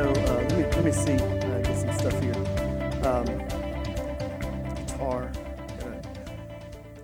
so 0.00 0.08
uh, 0.08 0.12
let, 0.12 0.56
me, 0.56 0.64
let 0.64 0.84
me 0.84 0.92
see, 0.92 1.12
uh, 1.12 1.60
get 1.60 1.76
some 1.76 1.92
stuff 1.92 2.18
here. 2.22 2.34
Um, 3.04 3.26
guitar. 4.86 5.30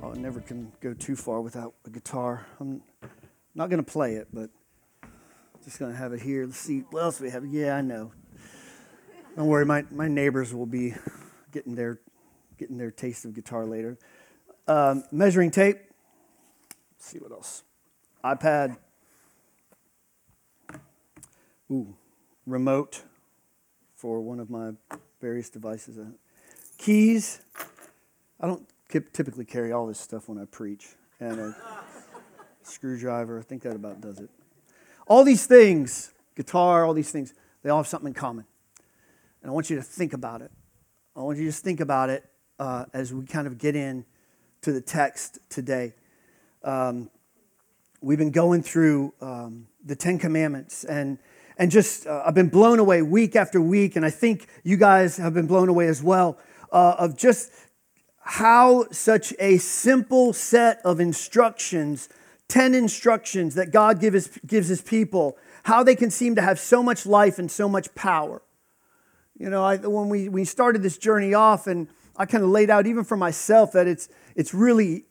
Oh, 0.02 0.12
I 0.12 0.16
never 0.16 0.40
can 0.40 0.72
go 0.80 0.94
too 0.94 1.14
far 1.14 1.42
without 1.42 1.74
a 1.84 1.90
guitar. 1.90 2.46
I'm 2.58 2.80
not 3.54 3.68
going 3.68 3.84
to 3.84 3.90
play 3.90 4.14
it, 4.14 4.28
but 4.32 4.48
just 5.62 5.78
going 5.78 5.92
to 5.92 5.98
have 5.98 6.14
it 6.14 6.22
here. 6.22 6.46
Let's 6.46 6.56
see, 6.56 6.84
what 6.90 7.02
else 7.02 7.20
we 7.20 7.28
have? 7.28 7.44
Yeah, 7.44 7.76
I 7.76 7.82
know. 7.82 8.12
Don't 9.36 9.46
worry, 9.46 9.66
my, 9.66 9.84
my 9.90 10.08
neighbors 10.08 10.54
will 10.54 10.64
be 10.64 10.94
getting 11.52 11.74
their, 11.74 12.00
getting 12.56 12.78
their 12.78 12.90
taste 12.90 13.26
of 13.26 13.34
guitar 13.34 13.66
later. 13.66 13.98
Um, 14.66 15.04
measuring 15.12 15.50
tape. 15.50 15.76
Let's 16.94 17.04
see 17.04 17.18
what 17.18 17.30
else. 17.30 17.62
iPad. 18.24 18.78
Ooh, 21.70 21.94
remote 22.46 23.02
for 23.94 24.20
one 24.20 24.40
of 24.40 24.50
my 24.50 24.72
various 25.20 25.50
devices. 25.50 25.98
Uh, 25.98 26.04
keys. 26.78 27.40
I 28.40 28.46
don't 28.46 28.66
typically 28.90 29.44
carry 29.44 29.72
all 29.72 29.86
this 29.86 29.98
stuff 29.98 30.28
when 30.28 30.38
I 30.38 30.44
preach. 30.44 30.88
And 31.18 31.40
a 31.40 31.56
screwdriver. 32.62 33.38
I 33.38 33.42
think 33.42 33.62
that 33.62 33.74
about 33.74 34.00
does 34.00 34.20
it. 34.20 34.30
All 35.08 35.24
these 35.24 35.46
things, 35.46 36.12
guitar, 36.34 36.84
all 36.84 36.94
these 36.94 37.10
things, 37.10 37.34
they 37.62 37.70
all 37.70 37.78
have 37.78 37.86
something 37.86 38.08
in 38.08 38.14
common. 38.14 38.44
And 39.42 39.50
I 39.50 39.54
want 39.54 39.70
you 39.70 39.76
to 39.76 39.82
think 39.82 40.12
about 40.12 40.42
it. 40.42 40.50
I 41.14 41.20
want 41.20 41.38
you 41.38 41.44
to 41.44 41.50
just 41.50 41.64
think 41.64 41.80
about 41.80 42.10
it 42.10 42.24
uh, 42.58 42.84
as 42.92 43.12
we 43.12 43.24
kind 43.24 43.46
of 43.46 43.58
get 43.58 43.74
in 43.74 44.04
to 44.62 44.72
the 44.72 44.80
text 44.80 45.38
today. 45.48 45.94
Um, 46.62 47.10
we've 48.00 48.18
been 48.18 48.30
going 48.30 48.62
through 48.62 49.14
um, 49.20 49.68
the 49.84 49.96
Ten 49.96 50.18
Commandments, 50.18 50.84
and 50.84 51.18
and 51.56 51.70
just 51.70 52.06
uh, 52.06 52.22
I've 52.24 52.34
been 52.34 52.48
blown 52.48 52.78
away 52.78 53.02
week 53.02 53.36
after 53.36 53.60
week, 53.60 53.96
and 53.96 54.04
I 54.04 54.10
think 54.10 54.46
you 54.62 54.76
guys 54.76 55.16
have 55.16 55.34
been 55.34 55.46
blown 55.46 55.68
away 55.68 55.88
as 55.88 56.02
well 56.02 56.38
uh, 56.72 56.96
of 56.98 57.16
just 57.16 57.50
how 58.20 58.86
such 58.90 59.32
a 59.38 59.56
simple 59.58 60.32
set 60.32 60.80
of 60.84 61.00
instructions, 61.00 62.08
10 62.48 62.74
instructions 62.74 63.54
that 63.54 63.70
God 63.70 64.00
give 64.00 64.14
his, 64.14 64.28
gives 64.46 64.68
his 64.68 64.80
people, 64.80 65.38
how 65.62 65.82
they 65.82 65.94
can 65.94 66.10
seem 66.10 66.34
to 66.34 66.42
have 66.42 66.58
so 66.58 66.82
much 66.82 67.06
life 67.06 67.38
and 67.38 67.50
so 67.50 67.68
much 67.68 67.94
power. 67.94 68.42
You 69.38 69.48
know, 69.48 69.62
I, 69.62 69.76
when 69.76 70.08
we, 70.08 70.28
we 70.28 70.44
started 70.44 70.82
this 70.82 70.98
journey 70.98 71.34
off, 71.34 71.66
and 71.66 71.88
I 72.16 72.26
kind 72.26 72.42
of 72.42 72.50
laid 72.50 72.68
out 72.68 72.86
even 72.86 73.04
for 73.04 73.16
myself 73.16 73.72
that 73.72 73.86
it's, 73.86 74.08
it's 74.34 74.52
really 74.52 75.04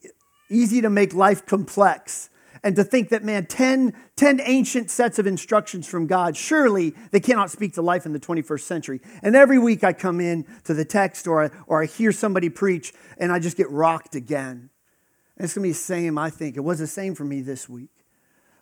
easy 0.50 0.82
to 0.82 0.90
make 0.90 1.14
life 1.14 1.46
complex 1.46 2.28
and 2.66 2.74
to 2.74 2.82
think 2.82 3.10
that, 3.10 3.22
man, 3.22 3.46
10, 3.46 3.94
10 4.16 4.40
ancient 4.42 4.90
sets 4.90 5.20
of 5.20 5.26
instructions 5.28 5.86
from 5.86 6.08
God, 6.08 6.36
surely 6.36 6.96
they 7.12 7.20
cannot 7.20 7.48
speak 7.48 7.74
to 7.74 7.80
life 7.80 8.06
in 8.06 8.12
the 8.12 8.18
21st 8.18 8.62
century. 8.62 9.00
And 9.22 9.36
every 9.36 9.56
week 9.56 9.84
I 9.84 9.92
come 9.92 10.20
in 10.20 10.44
to 10.64 10.74
the 10.74 10.84
text 10.84 11.28
or 11.28 11.44
I, 11.44 11.50
or 11.68 11.84
I 11.84 11.86
hear 11.86 12.10
somebody 12.10 12.48
preach 12.48 12.92
and 13.18 13.30
I 13.30 13.38
just 13.38 13.56
get 13.56 13.70
rocked 13.70 14.16
again. 14.16 14.70
And 15.36 15.44
it's 15.44 15.54
going 15.54 15.62
to 15.62 15.68
be 15.68 15.72
the 15.74 15.78
same, 15.78 16.18
I 16.18 16.28
think. 16.28 16.56
It 16.56 16.64
was 16.64 16.80
the 16.80 16.88
same 16.88 17.14
for 17.14 17.22
me 17.22 17.40
this 17.40 17.68
week. 17.68 18.04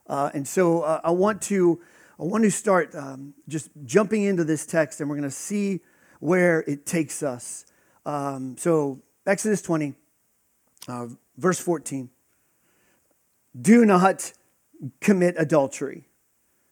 Uh, 0.07 0.29
and 0.35 0.47
so 0.47 0.83
uh, 0.83 1.01
I 1.03 1.11
want 1.11 1.41
to. 1.43 1.81
I 2.21 2.23
want 2.23 2.45
to 2.45 2.51
start 2.51 2.95
um, 2.95 3.35
just 3.49 3.71
jumping 3.85 4.23
into 4.23 4.45
this 4.45 4.67
text, 4.67 5.01
and 5.01 5.11
we're 5.11 5.17
going 5.17 5.29
to 5.29 5.35
see 5.35 5.81
where 6.21 6.61
it 6.61 6.87
takes 6.87 7.25
us. 7.25 7.65
Um, 8.07 8.57
so, 8.57 9.01
Exodus 9.27 9.63
20, 9.63 9.95
uh, 10.87 11.09
verse 11.37 11.59
14 11.59 12.09
do 13.59 13.85
not 13.85 14.33
commit 15.01 15.35
adultery. 15.39 16.09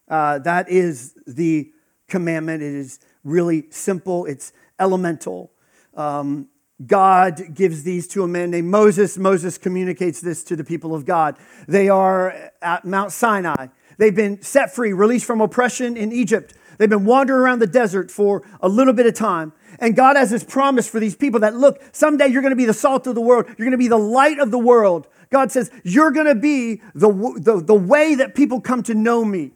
Uh, 0.09 0.38
that 0.41 0.69
is 0.69 1.15
the 1.26 1.72
commandment. 2.09 2.62
It 2.62 2.75
is 2.75 3.00
really 3.25 3.65
simple, 3.70 4.26
it's 4.26 4.53
elemental. 4.78 5.53
Um, 5.94 6.48
God 6.84 7.54
gives 7.54 7.84
these 7.84 8.09
to 8.09 8.25
a 8.25 8.28
man 8.28 8.50
named 8.50 8.69
Moses. 8.69 9.16
Moses 9.16 9.56
communicates 9.56 10.21
this 10.21 10.42
to 10.44 10.56
the 10.56 10.65
people 10.65 10.94
of 10.94 11.04
God. 11.04 11.37
They 11.69 11.88
are 11.88 12.50
at 12.60 12.84
Mount 12.84 13.12
Sinai. 13.12 13.69
They've 13.98 14.15
been 14.15 14.42
set 14.42 14.75
free, 14.75 14.92
released 14.92 15.26
from 15.26 15.41
oppression 15.41 15.97
in 15.97 16.12
Egypt. 16.12 16.54
They've 16.78 16.91
been 16.91 17.04
wandering 17.04 17.41
around 17.41 17.60
the 17.60 17.66
desert 17.66 18.10
for 18.10 18.42
a 18.60 18.69
little 18.69 18.94
bit 18.94 19.06
of 19.06 19.15
time. 19.15 19.53
And 19.78 19.94
God 19.94 20.16
has 20.16 20.31
this 20.31 20.42
promise 20.42 20.88
for 20.88 20.98
these 20.98 21.15
people 21.15 21.41
that 21.41 21.54
look, 21.54 21.81
someday 21.92 22.26
you're 22.28 22.42
going 22.42 22.50
to 22.50 22.56
be 22.56 22.65
the 22.65 22.75
salt 22.75 23.06
of 23.06 23.15
the 23.15 23.21
world. 23.21 23.47
You're 23.47 23.66
going 23.66 23.71
to 23.72 23.78
be 23.78 23.88
the 23.88 23.97
light 23.97 24.38
of 24.38 24.50
the 24.50 24.59
world. 24.59 25.06
God 25.32 25.50
says, 25.50 25.70
You're 25.82 26.12
going 26.12 26.26
to 26.26 26.37
be 26.37 26.82
the, 26.94 27.09
the, 27.41 27.60
the 27.60 27.75
way 27.75 28.15
that 28.15 28.37
people 28.37 28.60
come 28.60 28.82
to 28.84 28.94
know 28.94 29.25
me 29.25 29.53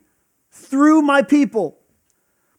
through 0.51 1.03
my 1.03 1.23
people. 1.23 1.79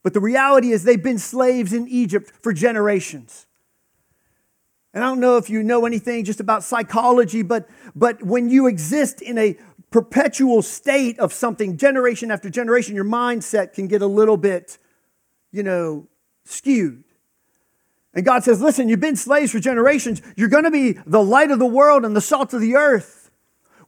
But 0.02 0.14
the 0.14 0.20
reality 0.20 0.70
is, 0.70 0.84
they've 0.84 1.02
been 1.02 1.18
slaves 1.18 1.72
in 1.72 1.88
Egypt 1.88 2.32
for 2.40 2.52
generations. 2.52 3.46
And 4.94 5.04
I 5.04 5.08
don't 5.08 5.20
know 5.20 5.36
if 5.36 5.50
you 5.50 5.62
know 5.62 5.84
anything 5.84 6.24
just 6.24 6.40
about 6.40 6.62
psychology, 6.62 7.42
but, 7.42 7.68
but 7.94 8.22
when 8.22 8.48
you 8.48 8.66
exist 8.68 9.20
in 9.20 9.36
a 9.36 9.56
perpetual 9.90 10.62
state 10.62 11.18
of 11.18 11.32
something, 11.32 11.76
generation 11.76 12.30
after 12.30 12.48
generation, 12.48 12.94
your 12.94 13.04
mindset 13.04 13.74
can 13.74 13.88
get 13.88 14.00
a 14.00 14.06
little 14.06 14.36
bit, 14.36 14.78
you 15.50 15.62
know, 15.62 16.06
skewed. 16.44 17.04
And 18.18 18.24
God 18.24 18.42
says, 18.42 18.60
listen, 18.60 18.88
you've 18.88 18.98
been 18.98 19.14
slaves 19.14 19.52
for 19.52 19.60
generations. 19.60 20.22
You're 20.36 20.48
going 20.48 20.64
to 20.64 20.72
be 20.72 20.98
the 21.06 21.22
light 21.22 21.52
of 21.52 21.60
the 21.60 21.66
world 21.66 22.04
and 22.04 22.16
the 22.16 22.20
salt 22.20 22.52
of 22.52 22.60
the 22.60 22.74
earth. 22.74 23.30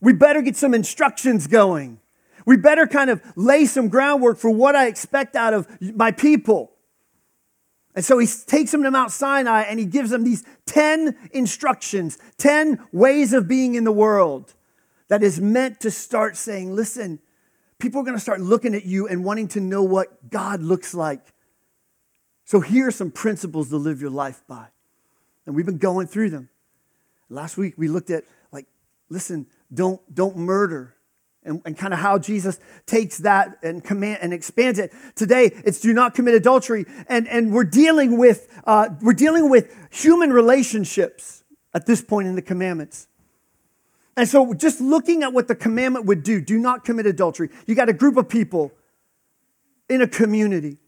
We 0.00 0.12
better 0.12 0.40
get 0.40 0.54
some 0.54 0.72
instructions 0.72 1.48
going. 1.48 1.98
We 2.46 2.56
better 2.56 2.86
kind 2.86 3.10
of 3.10 3.20
lay 3.34 3.64
some 3.64 3.88
groundwork 3.88 4.38
for 4.38 4.48
what 4.48 4.76
I 4.76 4.86
expect 4.86 5.34
out 5.34 5.52
of 5.52 5.66
my 5.80 6.12
people. 6.12 6.70
And 7.96 8.04
so 8.04 8.18
he 8.18 8.28
takes 8.46 8.70
them 8.70 8.84
to 8.84 8.90
Mount 8.92 9.10
Sinai 9.10 9.62
and 9.62 9.80
he 9.80 9.84
gives 9.84 10.10
them 10.10 10.22
these 10.22 10.44
10 10.66 11.16
instructions, 11.32 12.16
10 12.38 12.86
ways 12.92 13.32
of 13.32 13.48
being 13.48 13.74
in 13.74 13.82
the 13.82 13.90
world 13.90 14.54
that 15.08 15.24
is 15.24 15.40
meant 15.40 15.80
to 15.80 15.90
start 15.90 16.36
saying, 16.36 16.72
listen, 16.72 17.18
people 17.80 18.00
are 18.00 18.04
going 18.04 18.16
to 18.16 18.22
start 18.22 18.40
looking 18.40 18.76
at 18.76 18.84
you 18.84 19.08
and 19.08 19.24
wanting 19.24 19.48
to 19.48 19.60
know 19.60 19.82
what 19.82 20.30
God 20.30 20.62
looks 20.62 20.94
like. 20.94 21.32
So 22.50 22.58
here 22.58 22.88
are 22.88 22.90
some 22.90 23.12
principles 23.12 23.68
to 23.68 23.76
live 23.76 24.00
your 24.00 24.10
life 24.10 24.42
by. 24.48 24.66
And 25.46 25.54
we've 25.54 25.64
been 25.64 25.78
going 25.78 26.08
through 26.08 26.30
them. 26.30 26.48
Last 27.28 27.56
week 27.56 27.74
we 27.76 27.86
looked 27.86 28.10
at 28.10 28.24
like, 28.50 28.66
listen, 29.08 29.46
don't, 29.72 30.00
don't 30.12 30.36
murder. 30.36 30.96
And, 31.44 31.62
and 31.64 31.78
kind 31.78 31.94
of 31.94 32.00
how 32.00 32.18
Jesus 32.18 32.58
takes 32.86 33.18
that 33.18 33.56
and 33.62 33.84
command 33.84 34.18
and 34.22 34.32
expands 34.32 34.80
it. 34.80 34.92
Today, 35.14 35.52
it's 35.64 35.80
do 35.80 35.92
not 35.92 36.12
commit 36.12 36.34
adultery. 36.34 36.86
And, 37.08 37.28
and 37.28 37.52
we're 37.52 37.62
dealing 37.62 38.18
with 38.18 38.48
uh, 38.64 38.88
we're 39.00 39.12
dealing 39.12 39.48
with 39.48 39.72
human 39.90 40.32
relationships 40.32 41.44
at 41.72 41.86
this 41.86 42.02
point 42.02 42.26
in 42.26 42.34
the 42.34 42.42
commandments. 42.42 43.06
And 44.16 44.28
so 44.28 44.54
just 44.54 44.80
looking 44.80 45.22
at 45.22 45.32
what 45.32 45.46
the 45.46 45.54
commandment 45.54 46.06
would 46.06 46.24
do, 46.24 46.40
do 46.40 46.58
not 46.58 46.84
commit 46.84 47.06
adultery. 47.06 47.48
You 47.66 47.76
got 47.76 47.88
a 47.88 47.94
group 47.94 48.16
of 48.16 48.28
people 48.28 48.72
in 49.88 50.02
a 50.02 50.08
community 50.08 50.78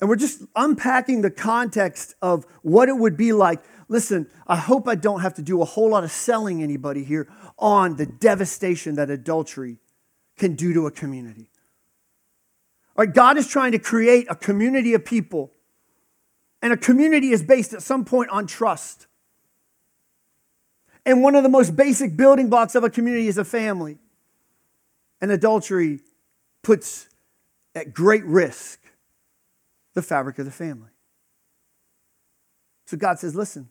and 0.00 0.08
we're 0.08 0.16
just 0.16 0.42
unpacking 0.56 1.20
the 1.20 1.30
context 1.30 2.14
of 2.22 2.46
what 2.62 2.88
it 2.88 2.96
would 2.96 3.16
be 3.16 3.32
like. 3.32 3.62
Listen, 3.88 4.28
I 4.46 4.56
hope 4.56 4.88
I 4.88 4.94
don't 4.94 5.20
have 5.20 5.34
to 5.34 5.42
do 5.42 5.60
a 5.60 5.64
whole 5.64 5.90
lot 5.90 6.04
of 6.04 6.10
selling 6.10 6.62
anybody 6.62 7.04
here 7.04 7.28
on 7.58 7.96
the 7.96 8.06
devastation 8.06 8.94
that 8.94 9.10
adultery 9.10 9.78
can 10.38 10.54
do 10.54 10.72
to 10.72 10.86
a 10.86 10.90
community. 10.90 11.50
All 12.96 13.04
right, 13.04 13.14
God 13.14 13.36
is 13.36 13.46
trying 13.46 13.72
to 13.72 13.78
create 13.78 14.26
a 14.30 14.34
community 14.34 14.94
of 14.94 15.04
people, 15.04 15.52
and 16.62 16.72
a 16.72 16.76
community 16.76 17.30
is 17.30 17.42
based 17.42 17.74
at 17.74 17.82
some 17.82 18.04
point 18.04 18.30
on 18.30 18.46
trust. 18.46 19.06
And 21.04 21.22
one 21.22 21.34
of 21.34 21.42
the 21.42 21.48
most 21.48 21.76
basic 21.76 22.16
building 22.16 22.48
blocks 22.48 22.74
of 22.74 22.84
a 22.84 22.90
community 22.90 23.28
is 23.28 23.38
a 23.38 23.44
family. 23.44 23.98
And 25.20 25.30
adultery 25.30 26.00
puts 26.62 27.08
at 27.74 27.92
great 27.92 28.24
risk 28.24 28.79
the 30.00 30.06
fabric 30.06 30.38
of 30.38 30.46
the 30.46 30.50
family. 30.50 30.90
So 32.86 32.96
God 32.96 33.18
says, 33.18 33.34
listen, 33.34 33.68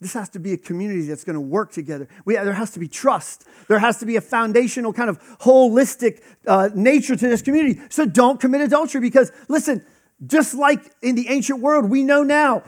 this 0.00 0.14
has 0.14 0.30
to 0.30 0.38
be 0.38 0.52
a 0.54 0.56
community 0.56 1.02
that's 1.02 1.24
going 1.24 1.34
to 1.34 1.40
work 1.40 1.72
together. 1.72 2.08
We, 2.24 2.34
there 2.34 2.54
has 2.54 2.70
to 2.70 2.80
be 2.80 2.88
trust. 2.88 3.44
There 3.68 3.78
has 3.78 3.98
to 3.98 4.06
be 4.06 4.16
a 4.16 4.20
foundational 4.20 4.92
kind 4.92 5.10
of 5.10 5.20
holistic 5.40 6.22
uh, 6.46 6.70
nature 6.74 7.16
to 7.16 7.28
this 7.28 7.42
community. 7.42 7.80
So 7.90 8.06
don't 8.06 8.40
commit 8.40 8.62
adultery 8.62 9.02
because, 9.02 9.30
listen, 9.48 9.84
just 10.26 10.54
like 10.54 10.90
in 11.02 11.16
the 11.16 11.28
ancient 11.28 11.60
world, 11.60 11.90
we 11.90 12.02
know 12.02 12.22
now 12.22 12.62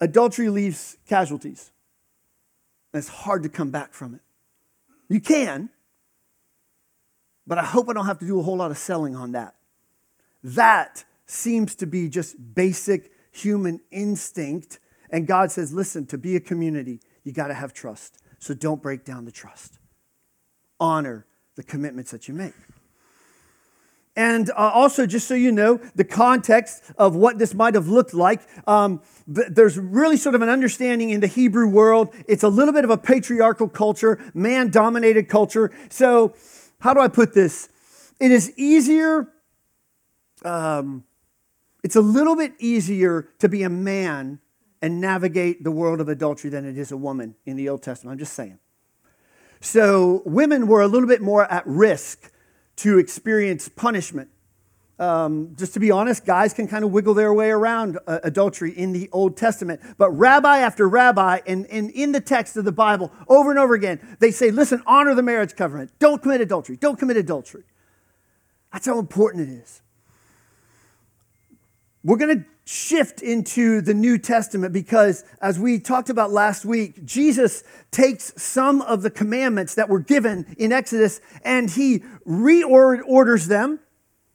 adultery 0.00 0.50
leaves 0.50 0.98
casualties. 1.08 1.70
And 2.92 2.98
it's 2.98 3.08
hard 3.08 3.44
to 3.44 3.48
come 3.48 3.70
back 3.70 3.94
from 3.94 4.14
it. 4.14 4.20
You 5.08 5.20
can, 5.20 5.70
but 7.46 7.56
I 7.56 7.64
hope 7.64 7.88
I 7.88 7.92
don't 7.94 8.06
have 8.06 8.18
to 8.18 8.26
do 8.26 8.38
a 8.38 8.42
whole 8.42 8.56
lot 8.56 8.70
of 8.70 8.78
selling 8.78 9.16
on 9.16 9.32
that. 9.32 9.54
That 10.42 11.04
seems 11.26 11.74
to 11.76 11.86
be 11.86 12.08
just 12.08 12.36
basic 12.54 13.12
human 13.32 13.80
instinct. 13.90 14.78
And 15.10 15.26
God 15.26 15.50
says, 15.50 15.72
listen, 15.72 16.06
to 16.06 16.18
be 16.18 16.36
a 16.36 16.40
community, 16.40 17.00
you 17.22 17.32
got 17.32 17.48
to 17.48 17.54
have 17.54 17.72
trust. 17.72 18.18
So 18.38 18.54
don't 18.54 18.82
break 18.82 19.04
down 19.04 19.24
the 19.24 19.32
trust. 19.32 19.78
Honor 20.78 21.26
the 21.56 21.62
commitments 21.62 22.10
that 22.10 22.28
you 22.28 22.34
make. 22.34 22.54
And 24.16 24.50
uh, 24.50 24.54
also, 24.54 25.06
just 25.06 25.26
so 25.26 25.34
you 25.34 25.50
know, 25.50 25.80
the 25.96 26.04
context 26.04 26.84
of 26.96 27.16
what 27.16 27.38
this 27.38 27.52
might 27.52 27.74
have 27.74 27.88
looked 27.88 28.14
like, 28.14 28.42
um, 28.66 29.02
there's 29.26 29.76
really 29.76 30.16
sort 30.16 30.36
of 30.36 30.42
an 30.42 30.48
understanding 30.48 31.10
in 31.10 31.20
the 31.20 31.26
Hebrew 31.26 31.66
world. 31.66 32.14
It's 32.28 32.44
a 32.44 32.48
little 32.48 32.72
bit 32.72 32.84
of 32.84 32.90
a 32.90 32.98
patriarchal 32.98 33.68
culture, 33.68 34.20
man 34.32 34.70
dominated 34.70 35.28
culture. 35.28 35.72
So, 35.90 36.34
how 36.78 36.94
do 36.94 37.00
I 37.00 37.08
put 37.08 37.34
this? 37.34 37.68
It 38.20 38.30
is 38.30 38.52
easier, 38.56 39.32
um, 40.44 41.04
it's 41.84 41.96
a 41.96 42.00
little 42.00 42.34
bit 42.34 42.54
easier 42.58 43.28
to 43.40 43.48
be 43.48 43.62
a 43.62 43.68
man 43.68 44.40
and 44.80 45.02
navigate 45.02 45.62
the 45.62 45.70
world 45.70 46.00
of 46.00 46.08
adultery 46.08 46.48
than 46.48 46.64
it 46.64 46.78
is 46.78 46.90
a 46.90 46.96
woman 46.96 47.36
in 47.44 47.56
the 47.56 47.68
Old 47.68 47.82
Testament. 47.82 48.12
I'm 48.12 48.18
just 48.18 48.32
saying. 48.32 48.58
So, 49.60 50.22
women 50.24 50.66
were 50.66 50.80
a 50.80 50.88
little 50.88 51.08
bit 51.08 51.20
more 51.20 51.50
at 51.50 51.66
risk 51.66 52.32
to 52.76 52.98
experience 52.98 53.68
punishment. 53.68 54.30
Um, 54.98 55.54
just 55.58 55.74
to 55.74 55.80
be 55.80 55.90
honest, 55.90 56.24
guys 56.24 56.54
can 56.54 56.68
kind 56.68 56.84
of 56.84 56.90
wiggle 56.90 57.14
their 57.14 57.34
way 57.34 57.50
around 57.50 57.98
uh, 58.06 58.20
adultery 58.22 58.70
in 58.72 58.92
the 58.92 59.10
Old 59.12 59.36
Testament. 59.36 59.80
But 59.98 60.10
rabbi 60.10 60.58
after 60.58 60.88
rabbi, 60.88 61.40
and, 61.46 61.66
and 61.66 61.90
in 61.90 62.12
the 62.12 62.20
text 62.20 62.56
of 62.56 62.64
the 62.64 62.72
Bible, 62.72 63.12
over 63.28 63.50
and 63.50 63.58
over 63.58 63.74
again, 63.74 64.16
they 64.20 64.30
say, 64.30 64.50
listen, 64.50 64.82
honor 64.86 65.14
the 65.14 65.22
marriage 65.22 65.54
covenant. 65.54 65.92
Don't 65.98 66.22
commit 66.22 66.40
adultery. 66.40 66.76
Don't 66.76 66.98
commit 66.98 67.18
adultery. 67.18 67.64
That's 68.72 68.86
how 68.86 68.98
important 68.98 69.48
it 69.48 69.52
is. 69.52 69.82
We're 72.04 72.18
going 72.18 72.40
to 72.40 72.44
shift 72.66 73.22
into 73.22 73.80
the 73.80 73.94
New 73.94 74.18
Testament 74.18 74.74
because, 74.74 75.24
as 75.40 75.58
we 75.58 75.78
talked 75.78 76.10
about 76.10 76.30
last 76.30 76.66
week, 76.66 77.02
Jesus 77.06 77.64
takes 77.90 78.34
some 78.36 78.82
of 78.82 79.00
the 79.00 79.10
commandments 79.10 79.74
that 79.76 79.88
were 79.88 80.00
given 80.00 80.54
in 80.58 80.70
Exodus 80.70 81.22
and 81.44 81.70
he 81.70 82.00
reorders 82.26 83.46
them 83.46 83.80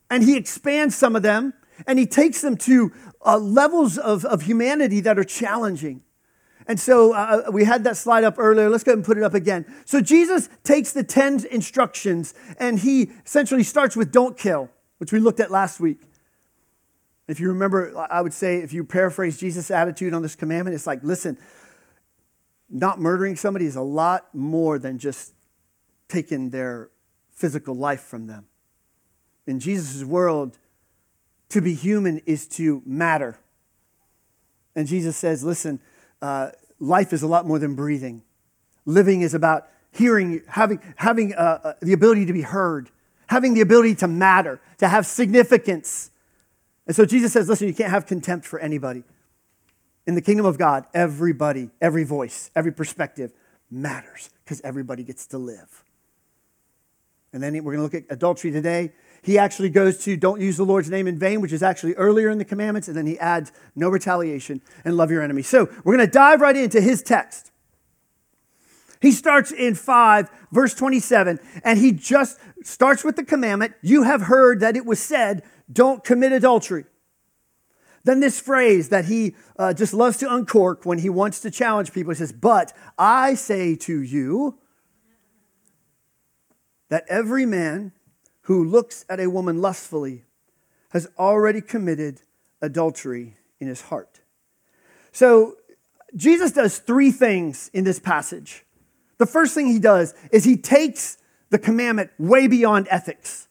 and 0.09 0.23
he 0.23 0.35
expands 0.35 0.95
some 0.95 1.15
of 1.15 1.21
them 1.21 1.53
and 1.85 1.99
he 1.99 2.07
takes 2.07 2.41
them 2.41 2.57
to 2.57 2.91
uh, 3.23 3.37
levels 3.37 3.99
of, 3.99 4.25
of 4.25 4.41
humanity 4.41 4.99
that 5.01 5.19
are 5.19 5.23
challenging. 5.23 6.01
And 6.65 6.79
so 6.79 7.13
uh, 7.13 7.43
uh 7.47 7.51
we 7.51 7.65
had 7.65 7.83
that 7.83 7.97
slide 7.97 8.23
up 8.23 8.35
earlier. 8.39 8.67
Let's 8.69 8.83
go 8.83 8.91
ahead 8.91 8.97
and 8.97 9.05
put 9.05 9.17
it 9.17 9.23
up 9.23 9.35
again. 9.35 9.65
So 9.85 10.01
Jesus 10.01 10.49
takes 10.63 10.91
the 10.91 11.03
10 11.03 11.45
instructions 11.51 12.33
and 12.59 12.79
he 12.79 13.11
essentially 13.25 13.63
starts 13.63 13.95
with 13.95 14.11
don't 14.11 14.35
kill, 14.35 14.71
which 14.97 15.11
we 15.11 15.19
looked 15.19 15.39
at 15.39 15.51
last 15.51 15.79
week. 15.79 15.99
If 17.29 17.39
you 17.39 17.49
remember, 17.49 17.95
I 18.09 18.21
would 18.21 18.33
say 18.33 18.57
if 18.57 18.73
you 18.73 18.83
paraphrase 18.83 19.37
Jesus' 19.37 19.69
attitude 19.69 20.15
on 20.15 20.23
this 20.23 20.35
commandment, 20.35 20.73
it's 20.73 20.87
like, 20.87 21.03
listen, 21.03 21.37
not 22.71 22.99
murdering 22.99 23.35
somebody 23.35 23.67
is 23.67 23.75
a 23.75 23.83
lot 23.83 24.33
more 24.33 24.79
than 24.79 24.97
just 24.97 25.33
taking 26.07 26.49
their 26.49 26.89
physical 27.31 27.75
life 27.75 28.01
from 28.01 28.25
them. 28.25 28.47
In 29.45 29.59
Jesus' 29.59 30.03
world, 30.03 30.57
to 31.49 31.61
be 31.61 31.75
human 31.75 32.17
is 32.25 32.47
to 32.47 32.81
matter. 32.83 33.37
And 34.75 34.87
Jesus 34.87 35.15
says, 35.15 35.43
listen, 35.43 35.79
uh, 36.23 36.49
life 36.79 37.13
is 37.13 37.21
a 37.21 37.27
lot 37.27 37.45
more 37.45 37.59
than 37.59 37.75
breathing. 37.75 38.23
Living 38.87 39.21
is 39.21 39.35
about 39.35 39.67
hearing, 39.91 40.41
having, 40.47 40.79
having 40.95 41.35
uh, 41.35 41.59
uh, 41.63 41.73
the 41.79 41.93
ability 41.93 42.25
to 42.25 42.33
be 42.33 42.41
heard, 42.41 42.89
having 43.27 43.53
the 43.53 43.61
ability 43.61 43.93
to 43.95 44.07
matter, 44.07 44.59
to 44.79 44.87
have 44.87 45.05
significance. 45.05 46.09
And 46.89 46.95
so 46.95 47.05
Jesus 47.05 47.31
says, 47.31 47.47
listen, 47.47 47.67
you 47.67 47.73
can't 47.75 47.91
have 47.91 48.07
contempt 48.07 48.47
for 48.47 48.57
anybody. 48.57 49.03
In 50.07 50.15
the 50.15 50.23
kingdom 50.23 50.47
of 50.47 50.57
God, 50.57 50.85
everybody, 50.91 51.69
every 51.79 52.03
voice, 52.03 52.49
every 52.55 52.71
perspective 52.71 53.31
matters 53.69 54.31
because 54.43 54.59
everybody 54.61 55.03
gets 55.03 55.27
to 55.27 55.37
live. 55.37 55.83
And 57.31 57.43
then 57.43 57.53
we're 57.63 57.75
going 57.75 57.77
to 57.77 57.83
look 57.83 57.93
at 57.93 58.05
adultery 58.11 58.49
today. 58.49 58.91
He 59.21 59.37
actually 59.37 59.69
goes 59.69 60.03
to 60.05 60.17
don't 60.17 60.41
use 60.41 60.57
the 60.57 60.65
Lord's 60.65 60.89
name 60.89 61.07
in 61.07 61.19
vain, 61.19 61.41
which 61.41 61.53
is 61.53 61.61
actually 61.61 61.93
earlier 61.93 62.31
in 62.31 62.39
the 62.39 62.45
commandments. 62.45 62.87
And 62.87 62.97
then 62.97 63.05
he 63.05 63.19
adds 63.19 63.51
no 63.75 63.89
retaliation 63.89 64.59
and 64.83 64.97
love 64.97 65.11
your 65.11 65.21
enemy. 65.21 65.43
So 65.43 65.69
we're 65.83 65.95
going 65.95 66.07
to 66.07 66.11
dive 66.11 66.41
right 66.41 66.57
into 66.57 66.81
his 66.81 67.03
text. 67.03 67.51
He 69.01 69.11
starts 69.11 69.51
in 69.51 69.75
5, 69.75 70.29
verse 70.51 70.73
27, 70.73 71.39
and 71.63 71.79
he 71.79 71.91
just 71.91 72.39
starts 72.63 73.03
with 73.03 73.15
the 73.15 73.23
commandment 73.23 73.73
You 73.81 74.03
have 74.03 74.23
heard 74.23 74.59
that 74.59 74.75
it 74.75 74.85
was 74.85 74.99
said, 74.99 75.43
don't 75.71 76.03
commit 76.03 76.31
adultery. 76.31 76.85
Then 78.03 78.19
this 78.19 78.39
phrase 78.39 78.89
that 78.89 79.05
he 79.05 79.35
uh, 79.57 79.73
just 79.73 79.93
loves 79.93 80.17
to 80.17 80.33
uncork 80.33 80.85
when 80.85 80.99
he 80.99 81.09
wants 81.09 81.39
to 81.41 81.51
challenge 81.51 81.93
people, 81.93 82.11
he 82.11 82.17
says, 82.17 82.31
But 82.31 82.73
I 82.97 83.35
say 83.35 83.75
to 83.75 84.01
you 84.01 84.57
that 86.89 87.05
every 87.07 87.45
man 87.45 87.91
who 88.43 88.63
looks 88.63 89.05
at 89.09 89.19
a 89.19 89.29
woman 89.29 89.61
lustfully 89.61 90.23
has 90.89 91.07
already 91.19 91.61
committed 91.61 92.21
adultery 92.61 93.35
in 93.59 93.67
his 93.67 93.81
heart. 93.81 94.21
So 95.11 95.57
Jesus 96.15 96.51
does 96.51 96.79
three 96.79 97.11
things 97.11 97.69
in 97.73 97.83
this 97.83 97.99
passage. 97.99 98.65
The 99.19 99.27
first 99.27 99.53
thing 99.53 99.67
he 99.67 99.79
does 99.79 100.15
is 100.31 100.45
he 100.45 100.57
takes 100.57 101.17
the 101.49 101.59
commandment 101.59 102.09
way 102.17 102.47
beyond 102.47 102.87
ethics. 102.89 103.47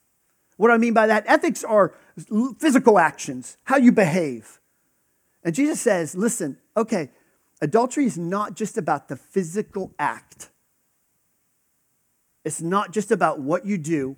What 0.56 0.68
do 0.68 0.74
I 0.74 0.78
mean 0.78 0.94
by 0.94 1.06
that? 1.06 1.24
Ethics 1.26 1.62
are 1.62 1.94
physical 2.58 2.98
actions, 2.98 3.56
how 3.64 3.76
you 3.76 3.92
behave. 3.92 4.60
And 5.44 5.54
Jesus 5.54 5.80
says, 5.80 6.16
listen, 6.16 6.58
okay, 6.76 7.10
adultery 7.60 8.06
is 8.06 8.18
not 8.18 8.56
just 8.56 8.76
about 8.76 9.08
the 9.08 9.16
physical 9.16 9.94
act, 9.98 10.50
it's 12.44 12.62
not 12.62 12.92
just 12.92 13.12
about 13.12 13.40
what 13.40 13.66
you 13.66 13.76
do, 13.76 14.16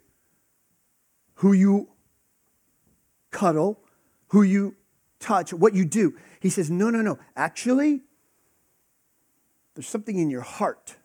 who 1.35 1.53
you 1.53 1.88
cuddle, 3.31 3.81
who 4.29 4.43
you 4.43 4.76
touch, 5.19 5.53
what 5.53 5.75
you 5.75 5.85
do. 5.85 6.17
He 6.38 6.49
says, 6.49 6.70
no, 6.70 6.91
no, 6.91 7.03
no. 7.03 7.19
Actually, 7.35 8.03
there's 9.75 9.88
something 9.88 10.17
in 10.17 10.31
your 10.31 10.43
heart 10.43 10.96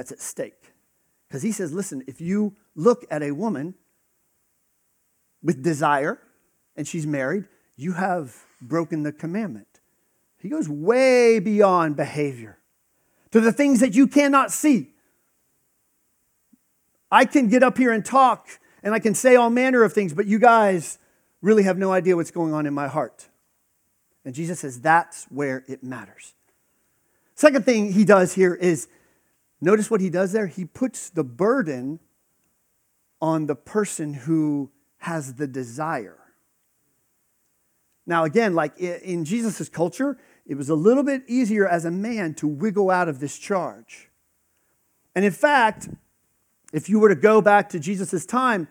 that's 0.00 0.12
at 0.12 0.20
stake. 0.20 0.72
Because 1.28 1.42
he 1.42 1.52
says, 1.52 1.74
listen, 1.74 2.02
if 2.06 2.22
you 2.22 2.56
look 2.74 3.04
at 3.10 3.22
a 3.22 3.32
woman 3.32 3.74
with 5.42 5.62
desire 5.62 6.18
and 6.74 6.88
she's 6.88 7.06
married, 7.06 7.44
you 7.76 7.92
have 7.92 8.34
broken 8.62 9.02
the 9.02 9.12
commandment. 9.12 9.66
He 10.38 10.48
goes 10.48 10.70
way 10.70 11.38
beyond 11.38 11.96
behavior 11.96 12.56
to 13.30 13.40
the 13.40 13.52
things 13.52 13.80
that 13.80 13.94
you 13.94 14.06
cannot 14.06 14.50
see. 14.50 14.88
I 17.12 17.26
can 17.26 17.48
get 17.48 17.62
up 17.62 17.76
here 17.76 17.92
and 17.92 18.02
talk 18.02 18.48
and 18.82 18.94
I 18.94 19.00
can 19.00 19.14
say 19.14 19.36
all 19.36 19.50
manner 19.50 19.82
of 19.82 19.92
things, 19.92 20.14
but 20.14 20.24
you 20.24 20.38
guys 20.38 20.96
really 21.42 21.64
have 21.64 21.76
no 21.76 21.92
idea 21.92 22.16
what's 22.16 22.30
going 22.30 22.54
on 22.54 22.64
in 22.64 22.72
my 22.72 22.88
heart. 22.88 23.28
And 24.24 24.34
Jesus 24.34 24.60
says 24.60 24.80
that's 24.80 25.24
where 25.24 25.62
it 25.68 25.84
matters. 25.84 26.32
Second 27.34 27.66
thing 27.66 27.92
he 27.92 28.06
does 28.06 28.32
here 28.32 28.54
is 28.54 28.88
notice 29.60 29.90
what 29.90 30.00
he 30.00 30.10
does 30.10 30.32
there? 30.32 30.46
He 30.46 30.64
puts 30.64 31.10
the 31.10 31.24
burden 31.24 32.00
on 33.20 33.46
the 33.46 33.54
person 33.54 34.14
who 34.14 34.70
has 34.98 35.34
the 35.34 35.46
desire. 35.46 36.18
Now, 38.06 38.24
again, 38.24 38.54
like 38.54 38.76
in 38.78 39.24
Jesus' 39.24 39.68
culture, 39.68 40.18
it 40.46 40.56
was 40.56 40.68
a 40.68 40.74
little 40.74 41.04
bit 41.04 41.22
easier 41.28 41.68
as 41.68 41.84
a 41.84 41.90
man 41.90 42.34
to 42.34 42.48
wiggle 42.48 42.90
out 42.90 43.08
of 43.08 43.20
this 43.20 43.38
charge. 43.38 44.10
And 45.14 45.24
in 45.24 45.30
fact, 45.30 45.88
if 46.72 46.88
you 46.88 46.98
were 46.98 47.08
to 47.08 47.14
go 47.14 47.40
back 47.40 47.68
to 47.68 47.78
Jesus' 47.78 48.26
time 48.26 48.66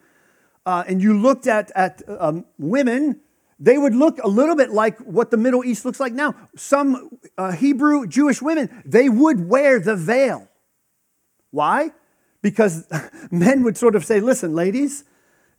uh, 0.65 0.83
and 0.87 1.01
you 1.01 1.17
looked 1.17 1.47
at, 1.47 1.71
at 1.73 2.01
um, 2.07 2.45
women, 2.57 3.21
they 3.59 3.77
would 3.77 3.95
look 3.95 4.19
a 4.23 4.27
little 4.27 4.55
bit 4.55 4.71
like 4.71 4.99
what 4.99 5.31
the 5.31 5.37
Middle 5.37 5.63
East 5.63 5.85
looks 5.85 5.99
like 6.01 6.11
now. 6.11 6.35
Some 6.57 7.19
uh, 7.37 7.51
Hebrew 7.51 8.07
Jewish 8.07 8.41
women, 8.41 8.83
they 8.85 9.07
would 9.07 9.47
wear 9.47 9.79
the 9.79 9.95
veil. 9.95 10.48
Why? 11.51 11.91
Because 12.41 12.87
men 13.31 13.63
would 13.63 13.77
sort 13.77 13.95
of 13.95 14.05
say, 14.05 14.19
listen, 14.19 14.53
ladies, 14.53 15.03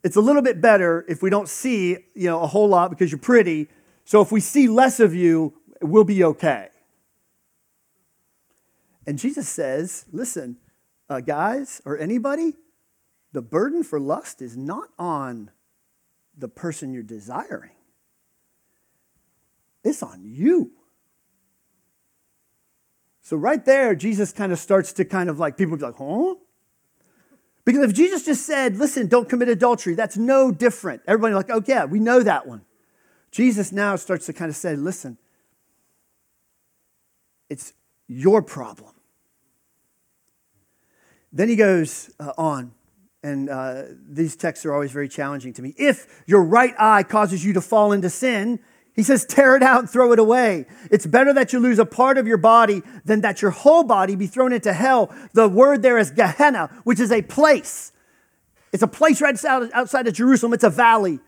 it's 0.02 0.16
a 0.16 0.20
little 0.20 0.42
bit 0.42 0.60
better 0.60 1.04
if 1.08 1.22
we 1.22 1.30
don't 1.30 1.48
see 1.48 1.98
you 2.14 2.26
know 2.26 2.40
a 2.40 2.46
whole 2.46 2.68
lot 2.68 2.90
because 2.90 3.10
you're 3.10 3.18
pretty. 3.18 3.68
So 4.04 4.20
if 4.20 4.32
we 4.32 4.40
see 4.40 4.68
less 4.68 5.00
of 5.00 5.14
you 5.14 5.54
we'll 5.82 6.04
be 6.04 6.22
okay. 6.24 6.68
And 9.06 9.18
jesus 9.18 9.48
says 9.48 10.04
listen 10.12 10.56
uh, 11.08 11.20
guys 11.20 11.80
or 11.84 11.98
anybody 11.98 12.54
the 13.32 13.42
burden 13.42 13.82
for 13.82 14.00
lust 14.00 14.42
is 14.42 14.56
not 14.56 14.88
on 14.98 15.50
the 16.36 16.48
person 16.48 16.92
you're 16.92 17.02
desiring. 17.02 17.70
It's 19.84 20.02
on 20.02 20.22
you 20.24 20.72
so 23.30 23.36
right 23.36 23.64
there 23.64 23.94
jesus 23.94 24.32
kind 24.32 24.52
of 24.52 24.58
starts 24.58 24.92
to 24.92 25.04
kind 25.04 25.30
of 25.30 25.38
like 25.38 25.56
people 25.56 25.76
be 25.76 25.84
like 25.84 25.96
huh 25.96 26.34
because 27.64 27.82
if 27.90 27.94
Jesus 27.94 28.24
just 28.24 28.46
said, 28.46 28.78
listen, 28.78 29.06
don't 29.06 29.28
commit 29.28 29.48
adultery, 29.48 29.94
that's 29.94 30.16
no 30.16 30.50
different. 30.50 31.02
Everybody 31.06 31.34
like, 31.34 31.50
oh 31.50 31.62
yeah, 31.66 31.84
we 31.84 32.00
know 32.00 32.20
that 32.22 32.46
one. 32.46 32.62
Jesus 33.30 33.70
now 33.70 33.96
starts 33.96 34.26
to 34.26 34.32
kind 34.32 34.48
of 34.48 34.56
say, 34.56 34.74
listen, 34.74 35.18
it's 37.48 37.72
your 38.08 38.42
problem. 38.42 38.92
Then 41.32 41.48
he 41.48 41.56
goes 41.56 42.10
uh, 42.18 42.32
on 42.36 42.72
and 43.22 43.50
uh, 43.50 43.82
these 44.08 44.34
texts 44.34 44.64
are 44.64 44.72
always 44.72 44.90
very 44.90 45.08
challenging 45.08 45.52
to 45.52 45.62
me. 45.62 45.74
If 45.76 46.24
your 46.26 46.42
right 46.42 46.74
eye 46.78 47.02
causes 47.02 47.44
you 47.44 47.52
to 47.52 47.60
fall 47.60 47.92
into 47.92 48.08
sin, 48.08 48.58
he 48.94 49.02
says, 49.02 49.24
tear 49.24 49.56
it 49.56 49.62
out 49.62 49.80
and 49.80 49.90
throw 49.90 50.12
it 50.12 50.18
away. 50.18 50.66
It's 50.90 51.06
better 51.06 51.32
that 51.32 51.52
you 51.52 51.60
lose 51.60 51.78
a 51.78 51.86
part 51.86 52.18
of 52.18 52.26
your 52.26 52.36
body 52.36 52.82
than 53.04 53.20
that 53.22 53.40
your 53.40 53.50
whole 53.50 53.84
body 53.84 54.16
be 54.16 54.26
thrown 54.26 54.52
into 54.52 54.72
hell. 54.72 55.14
The 55.32 55.48
word 55.48 55.82
there 55.82 55.98
is 55.98 56.10
Gehenna, 56.10 56.68
which 56.84 57.00
is 57.00 57.12
a 57.12 57.22
place. 57.22 57.92
It's 58.72 58.82
a 58.82 58.88
place 58.88 59.20
right 59.20 59.42
outside 59.44 60.06
of 60.06 60.14
Jerusalem. 60.14 60.52
It's 60.52 60.64
a 60.64 60.70
valley. 60.70 61.20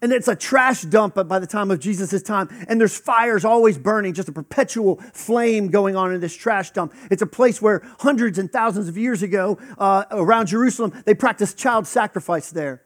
And 0.00 0.12
it's 0.12 0.28
a 0.28 0.36
trash 0.36 0.82
dump 0.82 1.14
by 1.28 1.38
the 1.40 1.46
time 1.46 1.70
of 1.70 1.80
Jesus' 1.80 2.22
time. 2.22 2.48
And 2.68 2.80
there's 2.80 2.96
fires 2.96 3.44
always 3.44 3.76
burning, 3.76 4.14
just 4.14 4.28
a 4.28 4.32
perpetual 4.32 4.96
flame 5.12 5.68
going 5.68 5.96
on 5.96 6.12
in 6.12 6.20
this 6.20 6.34
trash 6.34 6.70
dump. 6.70 6.94
It's 7.10 7.22
a 7.22 7.26
place 7.26 7.60
where 7.60 7.82
hundreds 7.98 8.38
and 8.38 8.50
thousands 8.50 8.88
of 8.88 8.96
years 8.96 9.22
ago, 9.22 9.58
uh, 9.76 10.04
around 10.12 10.46
Jerusalem, 10.46 11.02
they 11.04 11.14
practiced 11.14 11.58
child 11.58 11.86
sacrifice 11.86 12.50
there. 12.50 12.82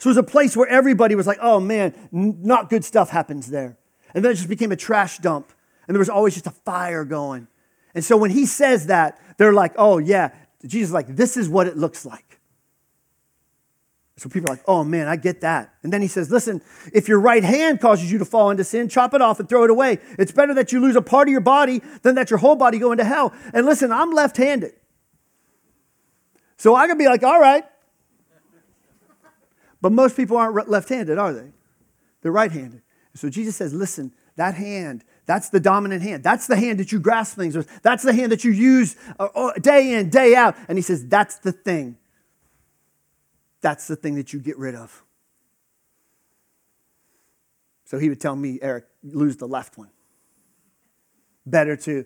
So 0.00 0.08
it 0.08 0.12
was 0.12 0.16
a 0.16 0.22
place 0.22 0.56
where 0.56 0.66
everybody 0.66 1.14
was 1.14 1.26
like, 1.26 1.38
oh 1.42 1.60
man, 1.60 1.94
not 2.10 2.70
good 2.70 2.86
stuff 2.86 3.10
happens 3.10 3.50
there. 3.50 3.76
And 4.14 4.24
then 4.24 4.32
it 4.32 4.36
just 4.36 4.48
became 4.48 4.72
a 4.72 4.76
trash 4.76 5.18
dump. 5.18 5.52
And 5.86 5.94
there 5.94 5.98
was 6.00 6.08
always 6.08 6.32
just 6.32 6.46
a 6.46 6.50
fire 6.50 7.04
going. 7.04 7.48
And 7.94 8.02
so 8.02 8.16
when 8.16 8.30
he 8.30 8.46
says 8.46 8.86
that, 8.86 9.20
they're 9.36 9.52
like, 9.52 9.74
oh 9.76 9.98
yeah, 9.98 10.30
Jesus 10.64 10.88
is 10.88 10.94
like, 10.94 11.06
this 11.16 11.36
is 11.36 11.50
what 11.50 11.66
it 11.66 11.76
looks 11.76 12.06
like. 12.06 12.40
So 14.16 14.30
people 14.30 14.50
are 14.50 14.54
like, 14.54 14.64
oh 14.66 14.84
man, 14.84 15.06
I 15.06 15.16
get 15.16 15.42
that. 15.42 15.74
And 15.82 15.92
then 15.92 16.00
he 16.00 16.08
says, 16.08 16.30
listen, 16.30 16.62
if 16.94 17.06
your 17.06 17.20
right 17.20 17.44
hand 17.44 17.80
causes 17.80 18.10
you 18.10 18.18
to 18.18 18.24
fall 18.24 18.50
into 18.50 18.64
sin, 18.64 18.88
chop 18.88 19.12
it 19.12 19.20
off 19.20 19.38
and 19.38 19.50
throw 19.50 19.64
it 19.64 19.70
away. 19.70 19.98
It's 20.18 20.32
better 20.32 20.54
that 20.54 20.72
you 20.72 20.80
lose 20.80 20.96
a 20.96 21.02
part 21.02 21.28
of 21.28 21.32
your 21.32 21.40
body 21.42 21.82
than 22.02 22.14
that 22.14 22.30
your 22.30 22.38
whole 22.38 22.56
body 22.56 22.78
go 22.78 22.92
into 22.92 23.04
hell. 23.04 23.34
And 23.52 23.66
listen, 23.66 23.92
I'm 23.92 24.12
left 24.12 24.38
handed. 24.38 24.72
So 26.56 26.74
I 26.74 26.86
can 26.86 26.96
be 26.96 27.06
like, 27.06 27.22
all 27.22 27.40
right. 27.40 27.64
But 29.80 29.92
most 29.92 30.16
people 30.16 30.36
aren't 30.36 30.68
left 30.68 30.88
handed, 30.88 31.18
are 31.18 31.32
they? 31.32 31.52
They're 32.22 32.32
right 32.32 32.52
handed. 32.52 32.82
So 33.14 33.28
Jesus 33.30 33.56
says, 33.56 33.74
listen, 33.74 34.12
that 34.36 34.54
hand, 34.54 35.04
that's 35.26 35.48
the 35.48 35.60
dominant 35.60 36.02
hand. 36.02 36.22
That's 36.22 36.46
the 36.46 36.56
hand 36.56 36.78
that 36.80 36.92
you 36.92 37.00
grasp 37.00 37.36
things 37.36 37.56
with. 37.56 37.82
That's 37.82 38.02
the 38.02 38.12
hand 38.12 38.30
that 38.32 38.44
you 38.44 38.52
use 38.52 38.96
uh, 39.18 39.28
uh, 39.34 39.52
day 39.54 39.94
in, 39.94 40.10
day 40.10 40.34
out. 40.34 40.56
And 40.68 40.78
he 40.78 40.82
says, 40.82 41.06
that's 41.06 41.38
the 41.38 41.52
thing 41.52 41.96
that's 43.60 43.86
the 43.86 43.96
thing 43.96 44.14
that 44.14 44.32
you 44.32 44.40
get 44.40 44.58
rid 44.58 44.74
of. 44.74 45.04
So 47.84 47.98
he 47.98 48.08
would 48.08 48.20
tell 48.20 48.36
me, 48.36 48.58
Eric, 48.62 48.84
lose 49.02 49.36
the 49.36 49.48
left 49.48 49.76
one. 49.76 49.90
Better 51.44 51.76
to, 51.76 52.04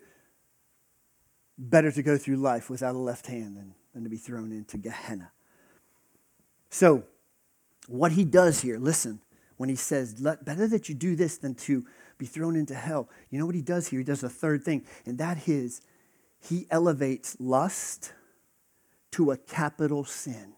better 1.59 1.93
to 1.93 2.03
go 2.03 2.17
through 2.17 2.37
life 2.37 2.71
without 2.71 2.95
a 2.95 2.99
left 2.99 3.27
hand 3.27 3.57
than, 3.57 3.75
than 3.93 4.05
to 4.05 4.09
be 4.09 4.17
thrown 4.17 4.51
into 4.51 4.79
Gehenna. 4.79 5.31
So, 6.71 7.05
what 7.89 8.13
he 8.13 8.25
does 8.25 8.61
here, 8.61 8.79
listen, 8.79 9.21
when 9.57 9.69
he 9.69 9.77
says, 9.77 10.15
better 10.15 10.67
that 10.69 10.89
you 10.89 10.95
do 10.95 11.17
this 11.17 11.39
than 11.39 11.55
to 11.55 11.85
be 12.19 12.27
thrown 12.27 12.57
into 12.57 12.75
hell, 12.75 13.09
you 13.31 13.39
know 13.39 13.47
what 13.47 13.55
he 13.55 13.63
does 13.63 13.89
here? 13.89 14.01
He 14.01 14.05
does 14.05 14.23
a 14.23 14.29
third 14.29 14.65
thing, 14.65 14.85
and 15.07 15.19
that 15.19 15.49
is 15.49 15.81
he 16.41 16.67
elevates 16.71 17.37
lust 17.39 18.13
to 19.13 19.31
a 19.31 19.37
capital 19.37 20.05
sin. 20.05 20.55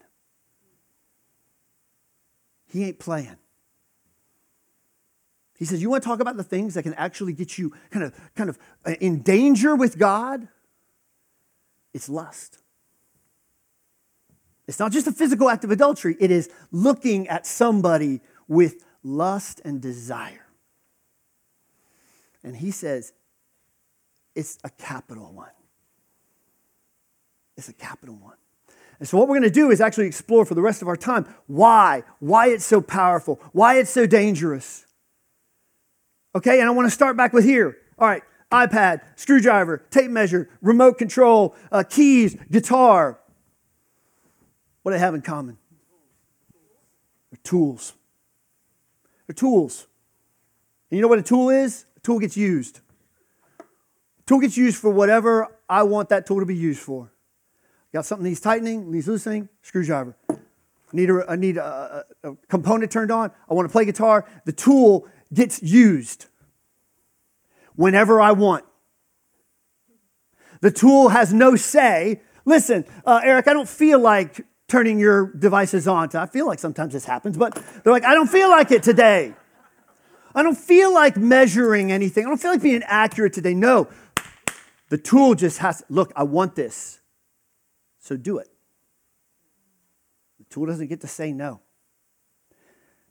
He 2.67 2.83
ain't 2.83 2.99
playing. 2.99 3.37
He 5.57 5.65
says, 5.65 5.81
You 5.81 5.89
want 5.89 6.03
to 6.03 6.09
talk 6.09 6.19
about 6.19 6.37
the 6.37 6.43
things 6.43 6.73
that 6.73 6.83
can 6.83 6.93
actually 6.95 7.33
get 7.33 7.57
you 7.57 7.73
kind 7.89 8.05
of, 8.05 8.13
kind 8.35 8.49
of 8.49 8.59
uh, 8.85 8.91
in 8.99 9.21
danger 9.21 9.75
with 9.75 9.97
God? 9.97 10.47
It's 11.93 12.09
lust. 12.09 12.59
It's 14.67 14.79
not 14.79 14.91
just 14.91 15.07
a 15.07 15.11
physical 15.11 15.49
act 15.49 15.63
of 15.63 15.71
adultery, 15.71 16.15
it 16.19 16.31
is 16.31 16.49
looking 16.71 17.27
at 17.27 17.45
somebody 17.45 18.21
with 18.47 18.85
lust 19.03 19.61
and 19.63 19.81
desire. 19.81 20.45
And 22.43 22.55
he 22.55 22.71
says, 22.71 23.13
It's 24.35 24.59
a 24.63 24.69
capital 24.69 25.31
one. 25.31 25.49
It's 27.55 27.69
a 27.69 27.73
capital 27.73 28.15
one. 28.15 28.35
And 28.99 29.07
so, 29.07 29.17
what 29.17 29.27
we're 29.27 29.35
going 29.35 29.43
to 29.43 29.49
do 29.49 29.71
is 29.71 29.79
actually 29.79 30.07
explore 30.07 30.45
for 30.45 30.55
the 30.55 30.61
rest 30.61 30.81
of 30.81 30.87
our 30.87 30.97
time 30.97 31.25
why, 31.47 32.03
why 32.19 32.47
it's 32.47 32.65
so 32.65 32.81
powerful, 32.81 33.39
why 33.51 33.77
it's 33.77 33.91
so 33.91 34.05
dangerous. 34.05 34.85
Okay, 36.35 36.59
and 36.59 36.67
I 36.67 36.71
want 36.71 36.87
to 36.87 36.91
start 36.91 37.15
back 37.15 37.33
with 37.33 37.45
here. 37.45 37.77
All 37.97 38.07
right, 38.07 38.23
iPad, 38.51 39.01
screwdriver, 39.15 39.83
tape 39.89 40.11
measure, 40.11 40.49
remote 40.61 40.97
control, 40.97 41.55
uh, 41.71 41.83
keys, 41.83 42.35
guitar. 42.51 43.19
What 44.87 44.91
do 44.91 44.99
they 44.99 45.03
have 45.03 45.15
in 45.15 45.21
common? 45.21 45.57
They're 47.29 47.39
tools. 47.43 47.91
They're 49.27 49.33
tools. 49.33 49.85
And 50.89 50.97
you 50.97 51.01
know 51.01 51.09
what 51.09 51.19
a 51.19 51.23
tool 51.23 51.49
is? 51.49 51.83
A 51.97 51.99
tool 51.99 52.19
gets 52.19 52.37
used. 52.37 52.79
A 53.59 53.63
tool 54.25 54.39
gets 54.39 54.55
used 54.55 54.77
for 54.77 54.89
whatever 54.89 55.49
I 55.67 55.83
want 55.83 56.07
that 56.07 56.25
tool 56.25 56.39
to 56.39 56.45
be 56.45 56.55
used 56.55 56.79
for. 56.79 57.11
Got 57.91 58.05
something 58.05 58.23
needs 58.23 58.39
tightening, 58.39 58.89
needs 58.89 59.09
loosening, 59.09 59.49
screwdriver. 59.61 60.15
I 60.29 60.35
need, 60.93 61.09
a, 61.09 61.25
I 61.27 61.35
need 61.35 61.57
a, 61.57 62.05
a, 62.23 62.35
component 62.47 62.89
turned 62.89 63.11
on. 63.11 63.31
I 63.49 63.55
want 63.55 63.67
to 63.67 63.71
play 63.73 63.83
guitar. 63.83 64.25
The 64.45 64.53
tool 64.53 65.05
gets 65.33 65.61
used 65.61 66.27
whenever 67.75 68.21
I 68.21 68.31
want. 68.31 68.63
The 70.61 70.71
tool 70.71 71.09
has 71.09 71.33
no 71.33 71.57
say. 71.57 72.21
Listen, 72.45 72.85
uh, 73.05 73.19
Eric, 73.21 73.49
I 73.49 73.53
don't 73.53 73.67
feel 73.67 73.99
like 73.99 74.45
turning 74.67 74.99
your 74.99 75.31
devices 75.33 75.87
on. 75.87 76.09
I 76.15 76.25
feel 76.25 76.45
like 76.45 76.59
sometimes 76.59 76.93
this 76.93 77.05
happens, 77.05 77.37
but 77.37 77.55
they're 77.83 77.93
like, 77.93 78.03
I 78.03 78.13
don't 78.13 78.29
feel 78.29 78.49
like 78.49 78.71
it 78.71 78.83
today. 78.83 79.33
I 80.35 80.43
don't 80.43 80.57
feel 80.57 80.93
like 80.93 81.17
measuring 81.17 81.91
anything. 81.91 82.25
I 82.25 82.29
don't 82.29 82.37
feel 82.37 82.51
like 82.51 82.61
being 82.61 82.83
accurate 82.83 83.33
today. 83.33 83.53
No, 83.53 83.87
the 84.89 84.97
tool 84.97 85.35
just 85.35 85.59
has, 85.59 85.83
look, 85.89 86.11
I 86.15 86.23
want 86.23 86.55
this. 86.55 86.99
So 87.99 88.17
do 88.17 88.37
it. 88.37 88.47
The 90.37 90.45
tool 90.49 90.65
doesn't 90.65 90.87
get 90.87 91.01
to 91.01 91.07
say 91.07 91.31
no. 91.31 91.61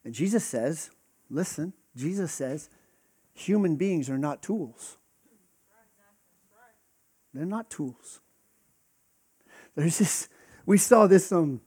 And 0.05 0.15
Jesus 0.15 0.45
says, 0.45 0.91
listen, 1.29 1.73
Jesus 1.97 2.33
says, 2.33 2.71
human 3.33 3.77
beings 3.77 4.09
are 4.09 4.19
not 4.19 4.43
tools. 4.43 4.99
They're 7.35 7.45
not 7.45 7.71
tools. 7.71 8.21
There's 9.75 9.99
this, 9.99 10.29
we 10.67 10.77
saw 10.77 11.07
this, 11.07 11.31
um, 11.31 11.61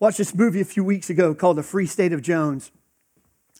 watched 0.00 0.18
this 0.18 0.34
movie 0.34 0.60
a 0.60 0.64
few 0.64 0.82
weeks 0.82 1.10
ago 1.10 1.34
called 1.34 1.58
The 1.58 1.62
Free 1.62 1.86
State 1.86 2.12
of 2.12 2.22
Jones. 2.22 2.72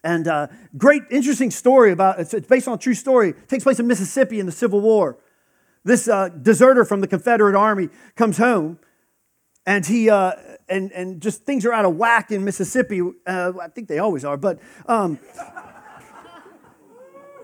And 0.03 0.27
uh, 0.27 0.49
great, 0.77 1.03
interesting 1.11 1.51
story 1.51 1.93
about, 1.93 2.19
it's, 2.19 2.35
it's 2.35 2.49
based 2.49 2.67
on 2.67 2.75
a 2.75 2.79
true 2.79 2.95
story. 2.95 3.31
It 3.31 3.49
takes 3.49 3.65
place 3.65 3.79
in 3.79 3.87
Mississippi 3.87 4.41
in 4.41 4.47
the 4.47 4.53
Civil 4.53 4.81
War. 4.81 5.19
This 5.85 6.09
uh, 6.09 6.31
deserter 6.31 6.85
from 6.87 7.01
the 7.01 7.07
Confederate 7.07 7.55
Army 7.55 7.91
comes 8.17 8.39
home, 8.39 8.79
and 9.67 9.85
he 9.85 10.09
uh, 10.09 10.33
and 10.67 10.91
and 10.93 11.21
just 11.21 11.45
things 11.45 11.67
are 11.67 11.75
out 11.75 11.85
of 11.85 11.97
whack 11.97 12.31
in 12.31 12.43
Mississippi. 12.43 13.03
Uh, 13.27 13.53
I 13.61 13.69
think 13.69 13.89
they 13.89 13.99
always 13.99 14.25
are, 14.25 14.39
but. 14.39 14.59
Um, 14.87 15.19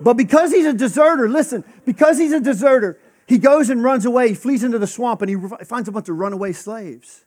but 0.03 0.15
because 0.15 0.51
he's 0.51 0.65
a 0.65 0.73
deserter, 0.73 1.29
listen, 1.29 1.63
because 1.85 2.17
he's 2.17 2.33
a 2.33 2.39
deserter, 2.39 2.99
he 3.27 3.37
goes 3.37 3.69
and 3.69 3.83
runs 3.83 4.05
away. 4.05 4.29
He 4.29 4.35
flees 4.35 4.63
into 4.63 4.79
the 4.79 4.87
swamp 4.87 5.21
and 5.21 5.29
he 5.29 5.65
finds 5.65 5.87
a 5.87 5.91
bunch 5.91 6.09
of 6.09 6.17
runaway 6.17 6.53
slaves. 6.53 7.25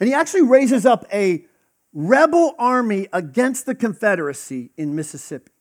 And 0.00 0.08
he 0.08 0.14
actually 0.14 0.42
raises 0.42 0.86
up 0.86 1.04
a 1.12 1.44
rebel 1.92 2.54
army 2.58 3.08
against 3.12 3.66
the 3.66 3.74
Confederacy 3.74 4.70
in 4.76 4.94
Mississippi. 4.96 5.52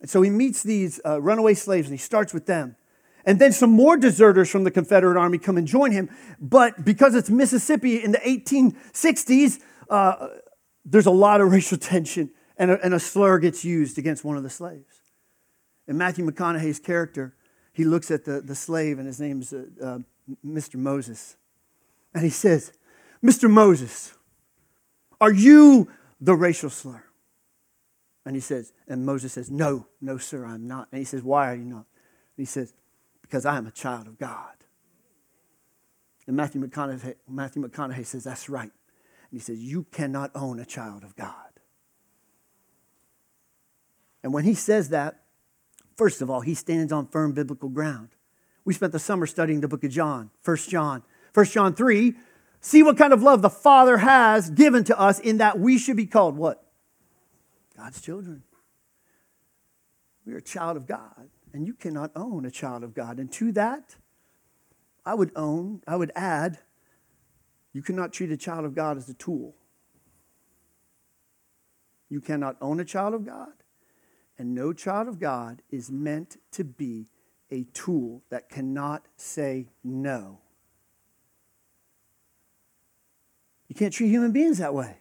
And 0.00 0.10
so 0.10 0.22
he 0.22 0.30
meets 0.30 0.62
these 0.62 1.00
uh, 1.04 1.20
runaway 1.20 1.54
slaves 1.54 1.88
and 1.88 1.94
he 1.94 2.02
starts 2.02 2.32
with 2.32 2.46
them. 2.46 2.76
And 3.24 3.38
then 3.38 3.52
some 3.52 3.70
more 3.70 3.96
deserters 3.96 4.48
from 4.48 4.64
the 4.64 4.70
Confederate 4.70 5.18
Army 5.18 5.38
come 5.38 5.56
and 5.56 5.66
join 5.66 5.92
him. 5.92 6.08
But 6.40 6.84
because 6.84 7.14
it's 7.14 7.28
Mississippi 7.28 8.02
in 8.02 8.12
the 8.12 8.18
1860s, 8.18 9.60
uh, 9.90 10.28
there's 10.84 11.06
a 11.06 11.10
lot 11.10 11.40
of 11.40 11.50
racial 11.52 11.78
tension, 11.78 12.30
and 12.56 12.70
a, 12.70 12.82
and 12.82 12.94
a 12.94 13.00
slur 13.00 13.38
gets 13.38 13.64
used 13.64 13.98
against 13.98 14.24
one 14.24 14.36
of 14.36 14.42
the 14.42 14.50
slaves. 14.50 15.02
And 15.86 15.98
Matthew 15.98 16.24
McConaughey's 16.24 16.78
character, 16.78 17.34
he 17.78 17.84
looks 17.84 18.10
at 18.10 18.24
the, 18.24 18.40
the 18.40 18.56
slave, 18.56 18.98
and 18.98 19.06
his 19.06 19.20
name's 19.20 19.52
uh, 19.52 19.64
uh, 19.80 19.98
Mr. 20.44 20.74
Moses. 20.74 21.36
And 22.12 22.24
he 22.24 22.30
says, 22.30 22.72
Mr. 23.24 23.48
Moses, 23.48 24.14
are 25.20 25.32
you 25.32 25.88
the 26.20 26.34
racial 26.34 26.70
slur? 26.70 27.04
And 28.26 28.34
he 28.34 28.40
says, 28.40 28.72
and 28.88 29.06
Moses 29.06 29.34
says, 29.34 29.48
No, 29.48 29.86
no, 30.00 30.18
sir, 30.18 30.44
I'm 30.44 30.66
not. 30.66 30.88
And 30.90 30.98
he 30.98 31.04
says, 31.04 31.22
Why 31.22 31.52
are 31.52 31.54
you 31.54 31.64
not? 31.64 31.86
And 32.36 32.38
he 32.38 32.46
says, 32.46 32.74
because 33.22 33.46
I 33.46 33.56
am 33.56 33.68
a 33.68 33.70
child 33.70 34.08
of 34.08 34.18
God. 34.18 34.54
And 36.26 36.36
Matthew 36.36 36.60
McConaughey, 36.60 37.14
Matthew 37.28 37.62
McConaughey 37.62 38.04
says, 38.04 38.24
That's 38.24 38.48
right. 38.48 38.72
And 39.30 39.30
he 39.30 39.38
says, 39.38 39.60
You 39.60 39.86
cannot 39.92 40.32
own 40.34 40.58
a 40.58 40.66
child 40.66 41.04
of 41.04 41.14
God. 41.14 41.32
And 44.24 44.32
when 44.32 44.42
he 44.42 44.54
says 44.54 44.88
that, 44.88 45.22
first 45.98 46.22
of 46.22 46.30
all, 46.30 46.40
he 46.40 46.54
stands 46.54 46.92
on 46.92 47.08
firm 47.08 47.32
biblical 47.32 47.68
ground. 47.68 48.08
We 48.64 48.72
spent 48.72 48.92
the 48.92 48.98
summer 48.98 49.26
studying 49.26 49.60
the 49.60 49.68
book 49.68 49.84
of 49.84 49.90
John, 49.90 50.30
1 50.42 50.56
John. 50.68 51.02
1 51.34 51.46
John 51.46 51.74
3, 51.74 52.14
See 52.60 52.82
what 52.82 52.96
kind 52.96 53.12
of 53.12 53.22
love 53.22 53.42
the 53.42 53.50
Father 53.50 53.98
has 53.98 54.50
given 54.50 54.84
to 54.84 54.98
us 54.98 55.18
in 55.20 55.38
that 55.38 55.58
we 55.58 55.78
should 55.78 55.96
be 55.96 56.06
called 56.06 56.36
what? 56.36 56.64
God's 57.76 58.00
children. 58.00 58.42
We 60.26 60.34
are 60.34 60.38
a 60.38 60.42
child 60.42 60.76
of 60.76 60.86
God, 60.86 61.30
and 61.52 61.66
you 61.66 61.74
cannot 61.74 62.10
own 62.16 62.44
a 62.44 62.50
child 62.50 62.82
of 62.82 62.94
God. 62.94 63.18
And 63.18 63.30
to 63.32 63.52
that, 63.52 63.96
I 65.06 65.14
would 65.14 65.30
own, 65.36 65.82
I 65.86 65.96
would 65.96 66.12
add, 66.16 66.58
you 67.72 67.82
cannot 67.82 68.12
treat 68.12 68.30
a 68.30 68.36
child 68.36 68.64
of 68.64 68.74
God 68.74 68.96
as 68.96 69.08
a 69.08 69.14
tool. 69.14 69.54
You 72.10 72.20
cannot 72.20 72.56
own 72.60 72.80
a 72.80 72.84
child 72.84 73.14
of 73.14 73.24
God, 73.24 73.52
and 74.38 74.54
no 74.54 74.72
child 74.72 75.08
of 75.08 75.18
God 75.18 75.62
is 75.70 75.90
meant 75.90 76.36
to 76.52 76.64
be 76.64 77.08
a 77.50 77.64
tool 77.72 78.22
that 78.30 78.48
cannot 78.48 79.06
say 79.16 79.68
no. 79.82 80.38
You 83.68 83.74
can't 83.74 83.92
treat 83.92 84.08
human 84.08 84.32
beings 84.32 84.58
that 84.58 84.74
way. 84.74 84.96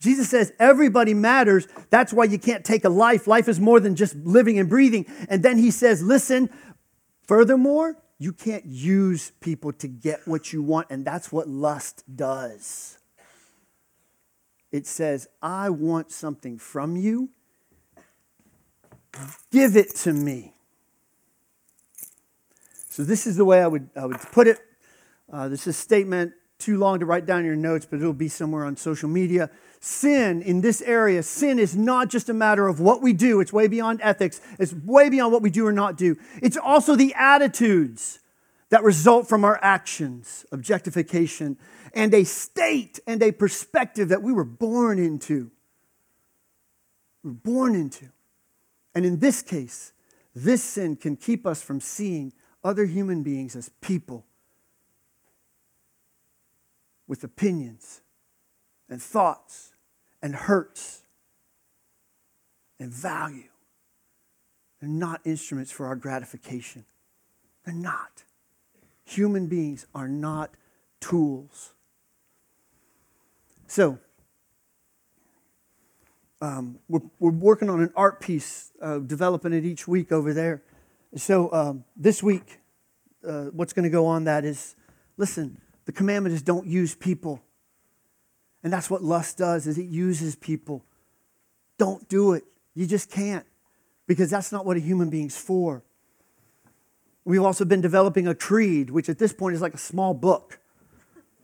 Jesus 0.00 0.28
says 0.28 0.52
everybody 0.58 1.14
matters. 1.14 1.66
That's 1.90 2.12
why 2.12 2.24
you 2.24 2.38
can't 2.38 2.64
take 2.64 2.84
a 2.84 2.88
life. 2.88 3.26
Life 3.26 3.48
is 3.48 3.58
more 3.58 3.80
than 3.80 3.96
just 3.96 4.14
living 4.16 4.58
and 4.58 4.68
breathing. 4.68 5.06
And 5.28 5.42
then 5.42 5.58
he 5.58 5.70
says, 5.70 6.02
listen, 6.02 6.50
furthermore, 7.26 7.96
you 8.18 8.32
can't 8.32 8.64
use 8.66 9.32
people 9.40 9.72
to 9.74 9.88
get 9.88 10.26
what 10.26 10.52
you 10.52 10.62
want. 10.62 10.88
And 10.90 11.04
that's 11.04 11.32
what 11.32 11.48
lust 11.48 12.04
does. 12.14 12.98
It 14.70 14.86
says, 14.86 15.28
I 15.40 15.70
want 15.70 16.12
something 16.12 16.58
from 16.58 16.96
you. 16.96 17.30
Give 19.50 19.76
it 19.76 19.94
to 19.96 20.12
me. 20.12 20.54
So, 22.88 23.04
this 23.04 23.26
is 23.26 23.36
the 23.36 23.44
way 23.44 23.62
I 23.62 23.66
would, 23.66 23.88
I 23.94 24.06
would 24.06 24.18
put 24.32 24.48
it. 24.48 24.58
Uh, 25.32 25.48
this 25.48 25.62
is 25.62 25.68
a 25.68 25.72
statement 25.72 26.32
too 26.58 26.78
long 26.78 26.98
to 26.98 27.06
write 27.06 27.26
down 27.26 27.44
your 27.44 27.56
notes, 27.56 27.86
but 27.88 28.00
it'll 28.00 28.12
be 28.12 28.28
somewhere 28.28 28.64
on 28.64 28.76
social 28.76 29.08
media. 29.08 29.50
Sin 29.80 30.42
in 30.42 30.60
this 30.60 30.82
area, 30.82 31.22
sin 31.22 31.58
is 31.58 31.76
not 31.76 32.08
just 32.08 32.28
a 32.28 32.34
matter 32.34 32.66
of 32.66 32.80
what 32.80 33.00
we 33.00 33.12
do, 33.12 33.40
it's 33.40 33.52
way 33.52 33.68
beyond 33.68 34.00
ethics, 34.02 34.40
it's 34.58 34.74
way 34.74 35.08
beyond 35.08 35.32
what 35.32 35.42
we 35.42 35.50
do 35.50 35.64
or 35.64 35.72
not 35.72 35.96
do. 35.96 36.16
It's 36.42 36.56
also 36.56 36.96
the 36.96 37.14
attitudes 37.14 38.18
that 38.70 38.82
result 38.82 39.28
from 39.28 39.44
our 39.44 39.58
actions, 39.62 40.44
objectification, 40.50 41.56
and 41.94 42.12
a 42.12 42.24
state 42.24 42.98
and 43.06 43.22
a 43.22 43.30
perspective 43.30 44.08
that 44.08 44.22
we 44.22 44.32
were 44.32 44.44
born 44.44 44.98
into. 44.98 45.50
We're 47.22 47.30
born 47.30 47.74
into. 47.74 48.08
And 48.98 49.06
in 49.06 49.20
this 49.20 49.42
case, 49.42 49.92
this 50.34 50.60
sin 50.60 50.96
can 50.96 51.14
keep 51.14 51.46
us 51.46 51.62
from 51.62 51.80
seeing 51.80 52.32
other 52.64 52.84
human 52.84 53.22
beings 53.22 53.54
as 53.54 53.68
people 53.80 54.26
with 57.06 57.22
opinions 57.22 58.00
and 58.90 59.00
thoughts 59.00 59.72
and 60.20 60.34
hurts 60.34 61.04
and 62.80 62.90
value. 62.92 63.50
They're 64.80 64.90
not 64.90 65.20
instruments 65.24 65.70
for 65.70 65.86
our 65.86 65.94
gratification. 65.94 66.84
They're 67.64 67.74
not. 67.74 68.24
Human 69.04 69.46
beings 69.46 69.86
are 69.94 70.08
not 70.08 70.50
tools. 70.98 71.72
So, 73.68 74.00
um, 76.40 76.78
we're, 76.88 77.00
we're 77.18 77.30
working 77.30 77.68
on 77.68 77.80
an 77.80 77.92
art 77.96 78.20
piece, 78.20 78.70
uh, 78.80 78.98
developing 78.98 79.52
it 79.52 79.64
each 79.64 79.88
week 79.88 80.12
over 80.12 80.32
there. 80.32 80.62
So, 81.16 81.52
um, 81.52 81.84
this 81.96 82.22
week, 82.22 82.60
uh, 83.26 83.46
what's 83.46 83.72
going 83.72 83.84
to 83.84 83.90
go 83.90 84.06
on 84.06 84.24
that 84.24 84.44
is 84.44 84.76
listen, 85.16 85.60
the 85.84 85.92
commandment 85.92 86.34
is 86.34 86.42
don't 86.42 86.66
use 86.66 86.94
people. 86.94 87.42
And 88.62 88.72
that's 88.72 88.90
what 88.90 89.02
lust 89.02 89.38
does 89.38 89.66
is 89.66 89.78
it 89.78 89.86
uses 89.86 90.36
people. 90.36 90.84
Don't 91.78 92.08
do 92.08 92.32
it. 92.32 92.44
You 92.74 92.86
just 92.86 93.10
can't 93.10 93.46
because 94.06 94.30
that's 94.30 94.50
not 94.50 94.66
what 94.66 94.76
a 94.76 94.80
human 94.80 95.10
being's 95.10 95.36
for. 95.36 95.82
We've 97.24 97.42
also 97.42 97.64
been 97.64 97.80
developing 97.80 98.26
a 98.26 98.34
creed, 98.34 98.90
which 98.90 99.08
at 99.08 99.18
this 99.18 99.32
point 99.32 99.54
is 99.54 99.60
like 99.60 99.74
a 99.74 99.78
small 99.78 100.14
book. 100.14 100.58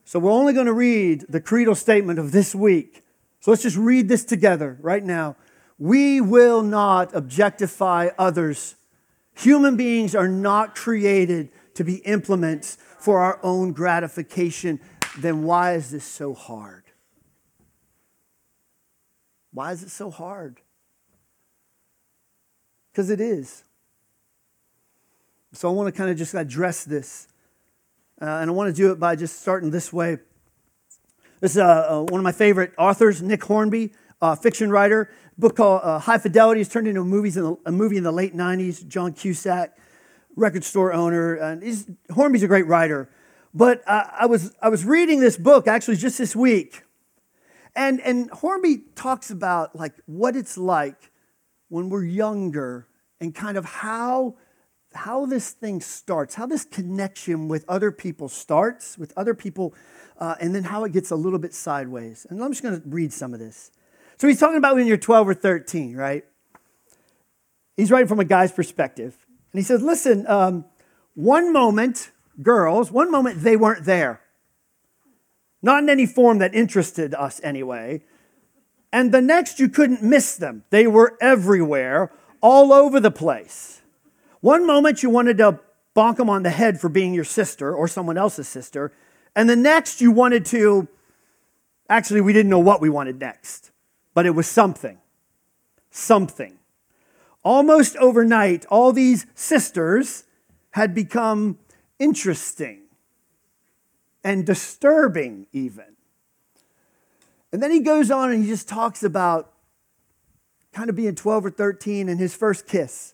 So 0.05 0.18
we're 0.18 0.31
only 0.31 0.53
going 0.53 0.66
to 0.66 0.73
read 0.73 1.25
the 1.29 1.40
creedal 1.40 1.75
statement 1.75 2.18
of 2.18 2.33
this 2.33 2.55
week. 2.55 3.04
So 3.44 3.50
let's 3.50 3.62
just 3.62 3.76
read 3.76 4.09
this 4.09 4.24
together 4.24 4.78
right 4.80 5.04
now. 5.04 5.37
We 5.78 6.18
will 6.18 6.62
not 6.62 7.14
objectify 7.14 8.09
others. 8.16 8.74
Human 9.35 9.76
beings 9.76 10.14
are 10.14 10.28
not 10.28 10.74
created 10.74 11.50
to 11.74 11.85
be 11.85 11.96
implements 12.07 12.78
for 12.98 13.20
our 13.20 13.38
own 13.42 13.72
gratification, 13.72 14.80
then 15.18 15.42
why 15.42 15.74
is 15.74 15.90
this 15.90 16.07
so 16.07 16.33
hard? 16.33 16.85
Why 19.52 19.72
is 19.72 19.83
it 19.83 19.90
so 19.90 20.09
hard? 20.11 20.62
Because 22.92 23.11
it 23.11 23.20
is. 23.20 23.62
So 25.52 25.68
I 25.68 25.72
want 25.74 25.94
to 25.94 25.98
kind 25.98 26.11
of 26.11 26.16
just 26.16 26.33
address 26.33 26.85
this. 26.85 27.28
Uh, 28.22 28.24
and 28.24 28.48
I 28.48 28.54
want 28.54 28.74
to 28.74 28.74
do 28.74 28.90
it 28.90 28.98
by 28.98 29.16
just 29.16 29.38
starting 29.42 29.70
this 29.70 29.92
way. 29.92 30.16
This 31.44 31.57
is 31.57 31.59
uh, 31.59 31.64
uh, 31.90 32.02
one 32.04 32.20
of 32.20 32.24
my 32.24 32.33
favorite 32.33 32.72
authors, 32.78 33.20
Nick 33.20 33.44
Hornby, 33.44 33.92
uh, 34.22 34.35
fiction 34.35 34.70
writer. 34.70 35.11
Book 35.37 35.57
called 35.57 35.83
uh, 35.85 35.98
High 35.98 36.16
Fidelity 36.16 36.62
is 36.62 36.70
turned 36.70 36.88
into 36.88 37.02
a, 37.02 37.37
in 37.37 37.44
the, 37.44 37.59
a 37.66 37.70
movie 37.70 37.98
in 37.98 38.02
the 38.02 38.12
late 38.12 38.35
90s. 38.35 38.88
John 38.88 39.12
Cusack 39.12 39.76
record 40.37 40.64
store 40.64 40.94
owner. 40.94 41.35
And 41.35 41.62
he's, 41.62 41.87
Hornby's 42.11 42.42
a 42.44 42.48
great 42.48 42.66
writer. 42.66 43.11
But 43.52 43.83
I, 43.87 44.24
was, 44.24 44.57
I 44.62 44.70
was 44.70 44.87
reading 44.87 45.20
this 45.20 45.37
book 45.37 45.68
actually 45.68 45.96
just 45.96 46.16
this 46.16 46.35
week. 46.35 46.83
And, 47.76 48.00
and 48.00 48.30
Hornby 48.30 48.85
talks 48.94 49.30
about 49.30 49.76
like 49.76 49.92
what 50.07 50.37
it's 50.37 50.57
like 50.57 51.12
when 51.68 51.90
we're 51.90 52.07
younger 52.07 52.88
and 53.20 53.35
kind 53.35 53.59
of 53.59 53.66
how, 53.66 54.37
how 54.94 55.26
this 55.26 55.50
thing 55.50 55.80
starts, 55.80 56.35
how 56.35 56.46
this 56.46 56.64
connection 56.64 57.48
with 57.48 57.64
other 57.68 57.90
people 57.90 58.28
starts, 58.28 58.96
with 58.96 59.12
other 59.16 59.35
people, 59.35 59.74
uh, 60.18 60.37
and 60.40 60.54
then 60.54 60.64
how 60.64 60.85
it 60.85 60.92
gets 60.92 61.11
a 61.11 61.16
little 61.16 61.38
bit 61.38 61.52
sideways. 61.52 62.26
And 62.30 62.42
I'm 62.42 62.52
just 62.52 62.62
going 62.62 62.80
to 62.80 62.88
read 62.88 63.12
some 63.12 63.35
of 63.35 63.40
this. 63.40 63.70
So 64.18 64.28
he's 64.28 64.38
talking 64.38 64.57
about 64.57 64.76
when 64.76 64.87
you're 64.87 64.96
12 64.96 65.28
or 65.28 65.35
13, 65.35 65.96
right? 65.96 66.24
He's 67.76 67.90
writing 67.90 68.09
from 68.09 68.20
a 68.20 68.24
guy's 68.24 68.52
perspective. 68.52 69.16
And 69.52 69.59
he 69.59 69.64
says, 69.64 69.83
listen, 69.83 70.26
um, 70.28 70.64
one 71.14 71.52
moment, 71.52 72.12
girls, 72.42 72.90
one 72.90 73.11
moment 73.11 73.42
they 73.42 73.57
weren't 73.57 73.85
there. 73.85 74.20
Not 75.62 75.83
in 75.83 75.88
any 75.88 76.07
form 76.07 76.38
that 76.38 76.54
interested 76.54 77.14
us 77.14 77.40
anyway. 77.42 78.02
And 78.92 79.12
the 79.12 79.22
next, 79.22 79.59
you 79.59 79.68
couldn't 79.68 80.02
miss 80.02 80.37
them. 80.37 80.64
They 80.70 80.87
were 80.87 81.16
everywhere, 81.20 82.12
all 82.40 82.72
over 82.72 83.00
the 83.00 83.11
place. 83.11 83.80
One 84.44 84.66
moment, 84.66 85.02
you 85.02 85.09
wanted 85.09 85.38
to 85.38 85.59
bonk 85.96 86.16
them 86.16 86.28
on 86.28 86.42
the 86.42 86.50
head 86.50 86.78
for 86.78 86.90
being 86.90 87.14
your 87.14 87.24
sister 87.24 87.74
or 87.74 87.88
someone 87.88 88.18
else's 88.18 88.46
sister. 88.46 88.92
And 89.35 89.48
the 89.48 89.57
next, 89.57 90.02
you 90.02 90.11
wanted 90.11 90.44
to, 90.44 90.87
actually, 91.88 92.20
we 92.20 92.35
didn't 92.35 92.50
know 92.50 92.59
what 92.59 92.83
we 92.83 92.90
wanted 92.90 93.18
next, 93.18 93.70
but 94.12 94.26
it 94.26 94.33
was 94.33 94.46
something. 94.46 94.98
Something. 95.90 96.59
Almost 97.42 97.96
overnight, 97.96 98.66
all 98.66 98.92
these 98.92 99.24
sisters 99.35 100.24
had 100.72 100.94
become 100.94 101.59
interesting 101.98 102.83
and 104.22 104.44
disturbing, 104.44 105.46
even. 105.54 105.96
And 107.50 107.62
then 107.62 107.70
he 107.70 107.80
goes 107.80 108.11
on 108.11 108.30
and 108.30 108.44
he 108.44 108.50
just 108.50 108.68
talks 108.68 109.02
about 109.02 109.54
kind 110.74 110.90
of 110.90 110.96
being 110.96 111.14
12 111.14 111.46
or 111.46 111.50
13 111.50 112.11
and 112.11 112.20
his 112.20 112.37
first 112.37 112.66
kiss. 112.66 113.13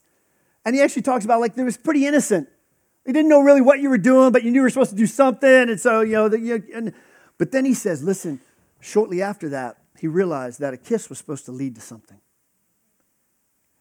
And 0.64 0.74
he 0.74 0.82
actually 0.82 1.02
talks 1.02 1.24
about 1.24 1.40
like 1.40 1.56
it 1.56 1.62
was 1.62 1.76
pretty 1.76 2.06
innocent. 2.06 2.48
You 3.06 3.12
didn't 3.12 3.28
know 3.28 3.40
really 3.40 3.62
what 3.62 3.80
you 3.80 3.88
were 3.88 3.98
doing, 3.98 4.30
but 4.30 4.44
you 4.44 4.50
knew 4.50 4.58
you 4.58 4.62
were 4.62 4.70
supposed 4.70 4.90
to 4.90 4.96
do 4.96 5.06
something. 5.06 5.48
And 5.48 5.80
so, 5.80 6.00
you 6.02 6.12
know, 6.12 6.28
the, 6.28 6.38
you, 6.38 6.62
and, 6.74 6.92
but 7.38 7.50
then 7.50 7.64
he 7.64 7.74
says, 7.74 8.02
listen, 8.02 8.40
shortly 8.78 9.22
after 9.22 9.48
that, 9.48 9.78
he 9.98 10.06
realized 10.06 10.60
that 10.60 10.74
a 10.74 10.76
kiss 10.76 11.08
was 11.08 11.18
supposed 11.18 11.44
to 11.46 11.52
lead 11.52 11.74
to 11.74 11.80
something. 11.80 12.18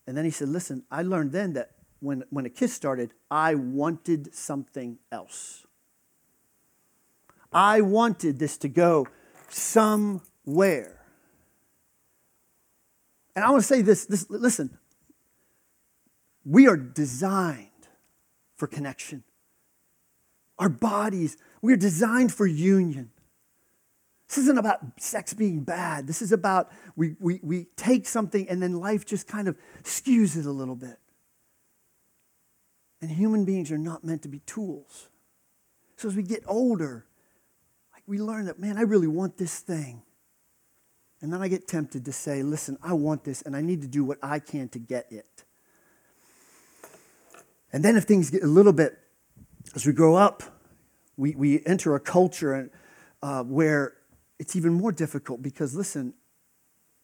And 0.09 0.17
then 0.17 0.25
he 0.25 0.31
said, 0.31 0.49
Listen, 0.49 0.83
I 0.89 1.03
learned 1.03 1.31
then 1.33 1.53
that 1.53 1.69
when, 1.99 2.23
when 2.31 2.45
a 2.47 2.49
kiss 2.49 2.73
started, 2.73 3.13
I 3.29 3.53
wanted 3.53 4.33
something 4.33 4.97
else. 5.11 5.67
I 7.53 7.81
wanted 7.81 8.39
this 8.39 8.57
to 8.57 8.69
go 8.69 9.07
somewhere. 9.49 11.05
And 13.35 13.45
I 13.45 13.51
want 13.51 13.61
to 13.61 13.67
say 13.67 13.83
this, 13.83 14.05
this 14.05 14.27
listen, 14.29 14.79
we 16.49 16.67
are 16.67 16.75
designed 16.75 17.69
for 18.55 18.65
connection. 18.65 19.23
Our 20.57 20.67
bodies, 20.67 21.37
we 21.61 21.71
are 21.73 21.77
designed 21.77 22.33
for 22.33 22.47
union. 22.47 23.11
This 24.27 24.39
isn't 24.39 24.57
about 24.57 24.79
sex 24.99 25.33
being 25.33 25.61
bad. 25.61 26.07
This 26.07 26.23
is 26.23 26.31
about 26.31 26.71
we, 26.95 27.15
we, 27.19 27.39
we 27.43 27.67
take 27.75 28.07
something 28.07 28.49
and 28.49 28.63
then 28.63 28.79
life 28.79 29.05
just 29.05 29.27
kind 29.27 29.47
of 29.47 29.57
skews 29.83 30.35
it 30.37 30.47
a 30.47 30.51
little 30.51 30.75
bit. 30.75 30.97
And 32.99 33.11
human 33.11 33.45
beings 33.45 33.71
are 33.71 33.77
not 33.77 34.03
meant 34.03 34.23
to 34.23 34.27
be 34.27 34.39
tools. 34.39 35.07
So 35.97 36.07
as 36.07 36.15
we 36.15 36.23
get 36.23 36.43
older, 36.47 37.05
like 37.93 38.03
we 38.07 38.19
learn 38.19 38.45
that, 38.45 38.59
man, 38.59 38.77
I 38.77 38.81
really 38.81 39.07
want 39.07 39.37
this 39.37 39.59
thing. 39.59 40.01
And 41.21 41.31
then 41.31 41.43
I 41.43 41.47
get 41.47 41.67
tempted 41.67 42.05
to 42.05 42.11
say, 42.11 42.41
listen, 42.41 42.77
I 42.81 42.93
want 42.93 43.23
this 43.23 43.43
and 43.43 43.55
I 43.55 43.61
need 43.61 43.83
to 43.83 43.87
do 43.87 44.03
what 44.03 44.17
I 44.23 44.39
can 44.39 44.67
to 44.69 44.79
get 44.79 45.11
it. 45.11 45.43
And 47.71 47.83
then 47.83 47.95
if 47.95 48.05
things 48.05 48.29
get 48.29 48.43
a 48.43 48.47
little 48.47 48.73
bit, 48.73 48.97
as 49.75 49.85
we 49.85 49.93
grow 49.93 50.15
up, 50.15 50.43
we, 51.17 51.35
we 51.35 51.61
enter 51.65 51.95
a 51.95 51.99
culture 51.99 52.71
uh, 53.21 53.43
where 53.43 53.93
it's 54.39 54.55
even 54.55 54.73
more 54.73 54.91
difficult 54.91 55.41
because, 55.41 55.75
listen, 55.75 56.13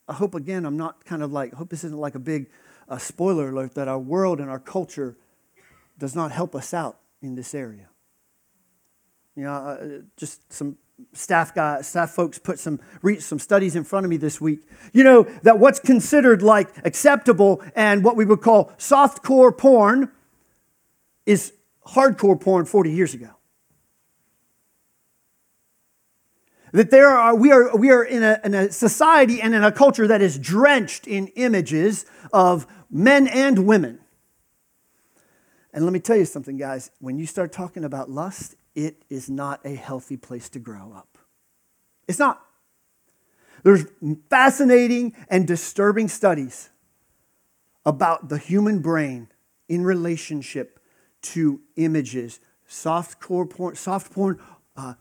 I 0.08 0.14
hope 0.14 0.36
again, 0.36 0.66
I'm 0.66 0.78
not 0.78 1.06
kind 1.06 1.22
of 1.22 1.32
like, 1.32 1.54
I 1.54 1.58
hope 1.58 1.70
this 1.70 1.84
isn't 1.84 2.00
like 2.00 2.16
a 2.16 2.20
big 2.20 2.50
uh, 2.88 2.98
spoiler 2.98 3.50
alert 3.50 3.76
that 3.76 3.88
our 3.88 4.00
world 4.00 4.40
and 4.40 4.50
our 4.50 4.60
culture 4.60 5.18
does 5.98 6.16
not 6.16 6.32
help 6.32 6.56
us 6.56 6.74
out 6.74 7.00
in 7.22 7.36
this 7.36 7.54
area. 7.54 7.90
You 9.36 9.44
know, 9.44 9.54
uh, 9.54 9.88
just 10.16 10.52
some 10.52 10.78
staff 11.14 11.54
guy, 11.54 11.82
staff 11.82 12.12
folks 12.12 12.40
put 12.40 12.60
some 12.60 12.80
some 13.20 13.40
studies 13.40 13.76
in 13.76 13.84
front 13.84 14.06
of 14.06 14.10
me 14.10 14.18
this 14.18 14.40
week. 14.40 14.62
You 14.94 15.04
know 15.04 15.24
that 15.44 15.60
what's 15.60 15.80
considered 15.80 16.42
like 16.42 16.70
acceptable 16.86 17.62
and 17.76 18.04
what 18.04 18.16
we 18.16 18.24
would 18.24 18.42
call 18.42 18.72
soft 18.78 19.24
core 19.24 19.52
porn 19.52 20.12
is 21.26 21.54
hardcore 21.86 22.40
porn 22.40 22.66
40 22.66 22.92
years 22.92 23.14
ago. 23.14 23.30
That 26.72 26.92
there 26.92 27.08
are 27.08 27.34
we 27.36 27.52
are 27.52 27.76
we 27.76 27.90
are 27.90 28.04
in 28.04 28.22
a, 28.22 28.40
in 28.44 28.54
a 28.54 28.72
society 28.72 29.42
and 29.42 29.56
in 29.56 29.64
a 29.64 29.72
culture 29.72 30.08
that 30.08 30.22
is 30.22 30.38
drenched 30.38 31.08
in 31.08 31.28
images 31.28 32.06
of 32.34 32.68
men 32.90 33.28
and 33.28 33.66
women. 33.66 34.00
And 35.74 35.86
let 35.86 35.94
me 35.94 36.00
tell 36.00 36.18
you 36.18 36.26
something, 36.26 36.58
guys. 36.58 36.92
When 37.00 37.18
you 37.18 37.26
start 37.26 37.54
talking 37.54 37.86
about 37.86 38.10
lust, 38.10 38.56
it 38.76 39.04
is 39.10 39.30
not 39.30 39.62
a 39.66 39.74
healthy 39.74 40.18
place 40.18 40.50
to 40.50 40.60
grow 40.60 40.92
up. 40.94 41.18
It's 42.08 42.20
not. 42.20 42.42
There's 43.64 43.86
fascinating 44.30 45.16
and 45.30 45.48
disturbing 45.48 46.08
studies 46.08 46.70
about 47.86 48.30
the 48.30 48.38
human 48.38 48.80
brain 48.80 49.30
in 49.68 49.84
relationship 49.84 50.75
to 51.26 51.62
images, 51.76 52.40
soft 52.68 53.20
core 53.20 53.46
porn, 53.46 53.76
soft 53.76 54.12
porn, 54.12 54.40
uh, 54.78 54.94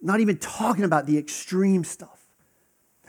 not 0.00 0.20
even 0.20 0.36
talking 0.38 0.84
about 0.84 1.06
the 1.06 1.18
extreme 1.18 1.84
stuff. 1.84 2.20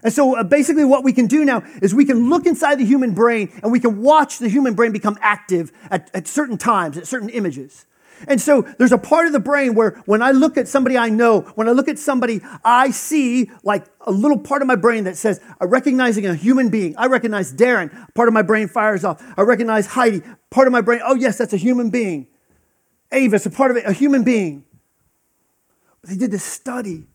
And 0.04 0.12
so 0.12 0.36
uh, 0.36 0.44
basically, 0.44 0.86
what 0.86 1.04
we 1.04 1.14
can 1.14 1.28
do 1.28 1.46
now 1.46 1.64
is 1.82 1.94
we 1.94 2.06
can 2.06 2.30
look 2.30 2.46
inside 2.46 2.80
the 2.80 2.86
human 2.86 3.14
brain 3.14 3.52
and 3.62 3.72
we 3.72 3.80
can 3.80 4.02
watch 4.02 4.40
the 4.40 4.50
human 4.50 4.74
brain 4.74 4.92
become 4.92 5.18
active 5.22 5.72
at, 5.90 6.10
at 6.14 6.28
certain 6.28 6.58
times, 6.58 6.98
at 6.98 7.08
certain 7.08 7.30
images. 7.30 7.86
And 8.28 8.40
so 8.40 8.62
there's 8.78 8.92
a 8.92 8.98
part 8.98 9.26
of 9.26 9.34
the 9.34 9.40
brain 9.40 9.74
where 9.74 10.02
when 10.06 10.22
I 10.22 10.32
look 10.32 10.58
at 10.58 10.68
somebody 10.68 10.98
I 10.98 11.10
know, 11.10 11.42
when 11.56 11.68
I 11.68 11.72
look 11.72 11.88
at 11.88 11.98
somebody, 11.98 12.42
I 12.64 12.92
see 12.92 13.50
like 13.64 13.86
a 14.02 14.12
little 14.12 14.38
part 14.38 14.62
of 14.62 14.68
my 14.68 14.76
brain 14.76 15.06
that 15.06 15.18
says, 15.18 15.40
I'm 15.60 15.70
recognizing 15.70 16.26
a 16.26 16.36
human 16.36 16.70
being. 16.70 16.96
I 16.98 17.08
recognize 17.08 17.54
Darren. 17.54 17.92
Part 18.14 18.28
of 18.28 18.34
my 18.34 18.44
brain 18.44 18.68
fires 18.68 19.04
off. 19.04 19.24
I 19.38 19.42
recognize 19.42 19.88
Heidi. 19.88 20.22
Part 20.50 20.68
of 20.68 20.72
my 20.72 20.82
brain, 20.82 21.02
oh, 21.04 21.16
yes, 21.16 21.38
that's 21.38 21.54
a 21.54 21.58
human 21.58 21.90
being. 21.90 22.28
Avis, 23.12 23.46
a 23.46 23.50
part 23.50 23.72
of 23.72 23.78
it, 23.78 23.86
a 23.86 23.94
human 23.94 24.24
being. 24.24 24.64
They 26.04 26.16
did 26.16 26.32
this 26.32 26.44
study 26.44 27.08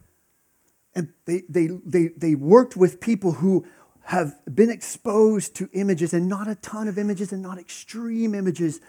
and 0.94 1.12
they, 1.26 1.42
they, 1.48 1.68
they, 1.85 2.09
they 2.16 2.35
worked 2.35 2.76
with 2.76 3.00
people 3.00 3.32
who 3.32 3.66
have 4.04 4.35
been 4.52 4.70
exposed 4.70 5.54
to 5.56 5.68
images 5.72 6.14
and 6.14 6.28
not 6.28 6.48
a 6.48 6.54
ton 6.56 6.88
of 6.88 6.96
images 6.96 7.32
and 7.32 7.42
not 7.42 7.59
extreme 7.59 8.35
images. 8.35 8.80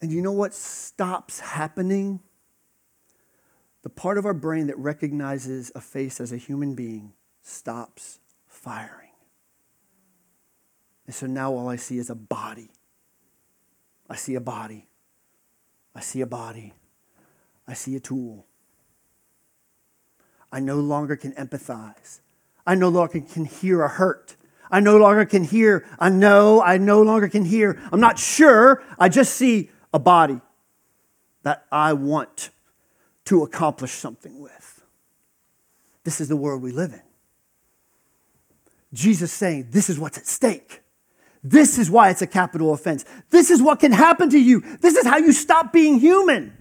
And 0.00 0.10
you 0.10 0.22
know 0.22 0.32
what 0.32 0.54
stops 0.54 1.40
happening? 1.40 2.20
The 3.82 3.90
part 3.90 4.18
of 4.18 4.24
our 4.24 4.34
brain 4.34 4.66
that 4.68 4.78
recognizes 4.78 5.70
a 5.74 5.80
face 5.80 6.20
as 6.20 6.32
a 6.32 6.36
human 6.36 6.74
being 6.74 7.12
stops 7.42 8.18
firing. 8.48 9.10
And 11.06 11.14
so 11.14 11.26
now 11.26 11.52
all 11.52 11.68
I 11.68 11.76
see 11.76 11.98
is 11.98 12.08
a 12.08 12.14
body. 12.14 12.70
I 14.08 14.16
see 14.16 14.34
a 14.34 14.40
body. 14.40 14.88
I 15.94 16.00
see 16.00 16.20
a 16.20 16.26
body. 16.26 16.72
I 17.66 17.74
see 17.74 17.96
a 17.96 18.00
tool. 18.00 18.46
I 20.52 20.60
no 20.60 20.76
longer 20.76 21.16
can 21.16 21.32
empathize. 21.32 22.20
I 22.66 22.74
no 22.74 22.88
longer 22.88 23.20
can 23.20 23.44
hear 23.44 23.82
a 23.82 23.88
hurt. 23.88 24.36
I 24.70 24.80
no 24.80 24.96
longer 24.96 25.24
can 25.24 25.44
hear 25.44 25.86
I 25.98 26.08
know. 26.08 26.62
I 26.62 26.78
no 26.78 27.02
longer 27.02 27.28
can 27.28 27.44
hear. 27.44 27.80
I'm 27.92 28.00
not 28.00 28.18
sure. 28.18 28.82
I 28.98 29.08
just 29.08 29.34
see 29.34 29.70
a 29.92 29.98
body 29.98 30.40
that 31.42 31.66
I 31.70 31.92
want 31.92 32.50
to 33.26 33.42
accomplish 33.42 33.92
something 33.92 34.40
with. 34.40 34.82
This 36.04 36.20
is 36.20 36.28
the 36.28 36.36
world 36.36 36.62
we 36.62 36.72
live 36.72 36.92
in. 36.92 37.02
Jesus 38.92 39.32
saying, 39.32 39.68
This 39.70 39.90
is 39.90 39.98
what's 39.98 40.18
at 40.18 40.26
stake. 40.26 40.83
This 41.46 41.78
is 41.78 41.90
why 41.90 42.08
it's 42.08 42.22
a 42.22 42.26
capital 42.26 42.72
offense. 42.72 43.04
This 43.28 43.50
is 43.50 43.60
what 43.60 43.78
can 43.78 43.92
happen 43.92 44.30
to 44.30 44.38
you. 44.38 44.60
This 44.80 44.96
is 44.96 45.06
how 45.06 45.18
you 45.18 45.30
stop 45.32 45.74
being 45.74 46.00
human. 46.00 46.56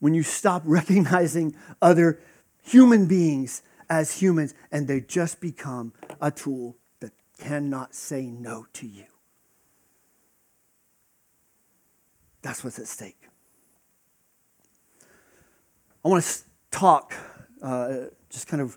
When 0.00 0.14
you 0.14 0.24
stop 0.24 0.62
recognizing 0.66 1.54
other 1.80 2.20
human 2.64 3.06
beings 3.06 3.62
as 3.88 4.18
humans 4.18 4.52
and 4.72 4.88
they 4.88 5.00
just 5.00 5.40
become 5.40 5.92
a 6.20 6.32
tool 6.32 6.76
that 6.98 7.12
cannot 7.38 7.94
say 7.94 8.26
no 8.26 8.66
to 8.72 8.86
you. 8.86 9.04
That's 12.42 12.64
what's 12.64 12.80
at 12.80 12.88
stake. 12.88 13.20
I 16.04 16.08
want 16.08 16.24
to 16.24 16.38
talk, 16.72 17.14
uh, 17.62 18.06
just 18.28 18.48
kind 18.48 18.60
of, 18.60 18.76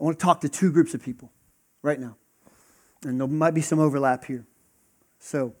I 0.00 0.04
want 0.04 0.18
to 0.18 0.24
talk 0.24 0.40
to 0.42 0.48
two 0.48 0.70
groups 0.70 0.94
of 0.94 1.02
people 1.02 1.32
right 1.82 1.98
now. 1.98 2.16
And 3.04 3.20
there 3.20 3.28
might 3.28 3.54
be 3.54 3.60
some 3.60 3.78
overlap 3.78 4.24
here. 4.24 4.44
So, 5.18 5.54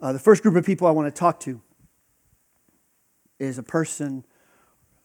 uh, 0.00 0.12
the 0.12 0.18
first 0.18 0.42
group 0.42 0.56
of 0.56 0.66
people 0.66 0.86
I 0.86 0.90
want 0.90 1.14
to 1.14 1.18
talk 1.18 1.40
to 1.40 1.60
is 3.38 3.58
a 3.58 3.62
person, 3.62 4.24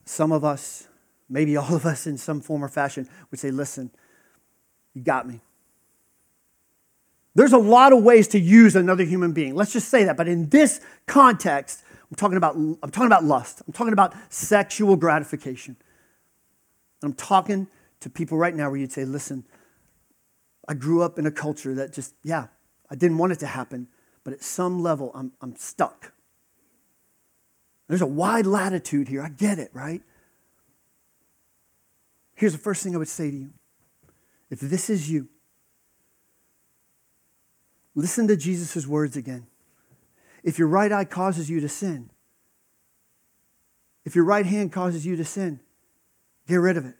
some 0.04 0.32
of 0.32 0.44
us, 0.44 0.88
maybe 1.28 1.56
all 1.56 1.74
of 1.74 1.86
us 1.86 2.06
in 2.06 2.18
some 2.18 2.40
form 2.40 2.64
or 2.64 2.68
fashion, 2.68 3.08
would 3.30 3.40
say, 3.40 3.50
Listen, 3.50 3.90
you 4.94 5.02
got 5.02 5.28
me. 5.28 5.40
There's 7.34 7.52
a 7.52 7.58
lot 7.58 7.92
of 7.92 8.02
ways 8.02 8.26
to 8.28 8.40
use 8.40 8.74
another 8.74 9.04
human 9.04 9.32
being. 9.32 9.54
Let's 9.54 9.72
just 9.72 9.88
say 9.88 10.04
that. 10.04 10.16
But 10.16 10.26
in 10.26 10.48
this 10.48 10.80
context, 11.06 11.84
I'm 12.10 12.16
talking 12.16 12.36
about, 12.36 12.56
I'm 12.56 12.90
talking 12.90 13.06
about 13.06 13.22
lust. 13.22 13.62
I'm 13.64 13.72
talking 13.72 13.92
about 13.92 14.14
sexual 14.28 14.96
gratification. 14.96 15.76
And 17.00 17.12
I'm 17.12 17.16
talking 17.16 17.68
to 18.00 18.10
people 18.10 18.38
right 18.38 18.54
now 18.54 18.70
where 18.70 18.80
you'd 18.80 18.90
say, 18.90 19.04
listen, 19.04 19.44
I 20.68 20.74
grew 20.74 21.02
up 21.02 21.18
in 21.18 21.26
a 21.26 21.30
culture 21.32 21.74
that 21.74 21.92
just, 21.92 22.14
yeah, 22.22 22.46
I 22.88 22.94
didn't 22.94 23.18
want 23.18 23.32
it 23.32 23.40
to 23.40 23.46
happen, 23.46 23.88
but 24.22 24.32
at 24.32 24.44
some 24.44 24.80
level, 24.80 25.10
I'm, 25.14 25.32
I'm 25.40 25.56
stuck. 25.56 26.12
There's 27.88 28.02
a 28.02 28.06
wide 28.06 28.46
latitude 28.46 29.08
here. 29.08 29.22
I 29.22 29.30
get 29.30 29.58
it, 29.58 29.70
right? 29.72 30.02
Here's 32.34 32.52
the 32.52 32.58
first 32.58 32.84
thing 32.84 32.94
I 32.94 32.98
would 32.98 33.08
say 33.08 33.30
to 33.30 33.36
you. 33.36 33.50
If 34.50 34.60
this 34.60 34.88
is 34.88 35.10
you, 35.10 35.28
Listen 37.98 38.28
to 38.28 38.36
Jesus' 38.36 38.86
words 38.86 39.16
again. 39.16 39.48
If 40.44 40.56
your 40.56 40.68
right 40.68 40.92
eye 40.92 41.04
causes 41.04 41.50
you 41.50 41.58
to 41.58 41.68
sin, 41.68 42.10
if 44.04 44.14
your 44.14 44.24
right 44.24 44.46
hand 44.46 44.70
causes 44.70 45.04
you 45.04 45.16
to 45.16 45.24
sin, 45.24 45.58
get 46.46 46.60
rid 46.60 46.76
of 46.76 46.86
it. 46.86 46.94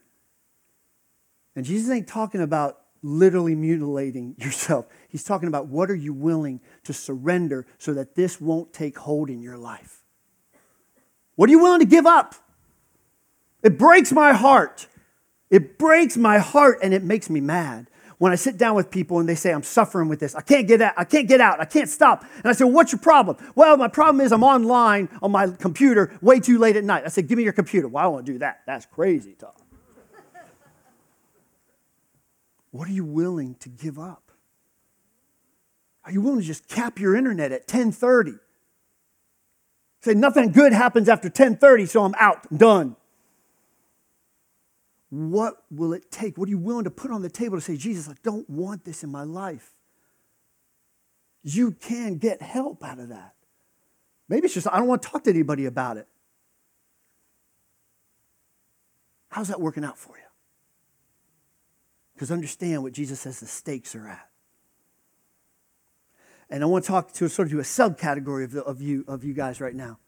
And 1.55 1.65
Jesus 1.65 1.89
ain't 1.89 2.09
talking 2.09 2.41
about 2.41 2.81
literally 3.03 3.55
mutilating 3.55 4.35
yourself. 4.39 4.87
He's 5.09 5.25
talking 5.25 5.49
about 5.49 5.67
what 5.67 5.91
are 5.91 5.97
you 5.97 6.13
willing 6.13 6.61
to 6.85 6.93
surrender 6.93 7.67
so 7.79 7.95
that 7.95 8.15
this 8.15 8.41
won't 8.41 8.73
take 8.73 8.99
hold 8.99 9.31
in 9.31 9.41
your 9.41 9.57
life. 9.57 10.03
What 11.37 11.49
are 11.49 11.53
you 11.53 11.61
willing 11.61 11.81
to 11.81 11.87
give 11.87 12.07
up? 12.07 12.35
It 13.63 13.79
breaks 13.79 14.13
my 14.13 14.33
heart. 14.33 14.87
It 15.51 15.79
breaks 15.79 16.17
my 16.17 16.39
heart 16.39 16.79
and 16.83 16.93
it 16.93 17.03
makes 17.03 17.31
me 17.31 17.41
mad 17.41 17.89
when 18.19 18.33
I 18.33 18.35
sit 18.35 18.59
down 18.59 18.75
with 18.75 18.91
people 18.91 19.21
and 19.21 19.29
they 19.29 19.37
say, 19.37 19.53
I'm 19.53 19.63
suffering 19.63 20.09
with 20.09 20.21
this, 20.21 20.35
I 20.35 20.41
can't 20.41 20.67
get 20.67 20.83
out, 20.83 20.95
I 20.97 21.05
can't 21.05 21.29
get 21.29 21.41
out, 21.41 21.61
I 21.61 21.65
can't 21.65 21.89
stop. 21.89 22.25
And 22.39 22.47
I 22.47 22.53
say, 22.53 22.65
well, 22.65 22.75
What's 22.75 22.93
your 22.93 23.01
problem? 23.01 23.37
Well, 23.55 23.77
my 23.77 23.89
problem 23.89 24.21
is 24.25 24.33
I'm 24.33 24.45
online 24.45 25.09
on 25.23 25.33
my 25.33 25.49
computer 25.49 26.17
way 26.21 26.39
too 26.39 26.59
late 26.59 26.77
at 26.77 26.85
night. 26.85 27.05
I 27.05 27.09
said, 27.09 27.27
Give 27.27 27.39
me 27.39 27.45
your 27.45 27.53
computer. 27.53 27.89
Well, 27.89 28.05
I 28.05 28.07
won't 28.09 28.27
do 28.27 28.39
that. 28.39 28.61
That's 28.67 28.87
crazy 28.87 29.35
talk. 29.35 29.68
What 32.79 32.87
are 32.87 32.93
you 32.93 33.05
willing 33.05 33.57
to 33.57 33.69
give 33.69 33.99
up? 33.99 34.31
Are 36.05 36.13
you 36.13 36.21
willing 36.21 36.39
to 36.39 36.47
just 36.47 36.69
cap 36.69 37.01
your 37.01 37.17
internet 37.17 37.51
at 37.51 37.63
1030? 37.63 38.35
Say 40.03 40.15
nothing 40.15 40.53
good 40.53 40.73
happens 40.73 41.09
after 41.09 41.27
1030, 41.27 41.87
so 41.87 42.05
I'm 42.05 42.15
out, 42.21 42.47
I'm 42.49 42.57
done. 42.57 42.97
What 45.11 45.65
will 45.73 45.93
it 45.93 46.13
take? 46.13 46.39
What 46.39 46.47
are 46.47 46.51
you 46.51 46.59
willing 46.59 46.85
to 46.85 46.91
put 46.91 47.11
on 47.11 47.21
the 47.21 47.29
table 47.29 47.57
to 47.57 47.61
say, 47.61 47.77
Jesus, 47.77 48.09
I 48.09 48.15
don't 48.23 48.49
want 48.49 48.85
this 48.85 49.03
in 49.03 49.11
my 49.11 49.25
life? 49.25 49.73
You 51.43 51.73
can 51.73 52.19
get 52.19 52.41
help 52.43 52.85
out 52.85 53.01
of 53.01 53.09
that. 53.09 53.35
Maybe 54.29 54.45
it's 54.45 54.55
just, 54.55 54.69
I 54.69 54.77
don't 54.77 54.87
want 54.87 55.03
to 55.03 55.09
talk 55.09 55.25
to 55.25 55.31
anybody 55.31 55.67
about 55.67 55.97
it. 55.97 56.07
How's 59.31 59.49
that 59.49 59.61
working 59.61 59.85
out 59.85 59.99
for 59.99 60.17
you? 60.17 60.28
Because 62.19 62.33
understand 62.33 62.83
what 62.83 62.93
Jesus 62.93 63.21
says 63.21 63.39
the 63.39 63.47
stakes 63.47 63.95
are 63.95 64.09
at. 64.09 64.29
And 66.51 66.65
I 66.65 66.67
want 66.67 66.83
to 66.85 66.89
talk 66.89 67.13
to 67.13 67.29
sort 67.29 67.47
of 67.47 67.53
to 67.53 67.61
a 67.61 67.63
subcategory 67.63 68.43
of, 68.43 68.51
the, 68.51 68.65
of, 68.65 68.83
you, 68.83 69.05
of 69.07 69.23
you 69.23 69.35
guys 69.35 69.61
right 69.61 69.75
now. 69.75 70.01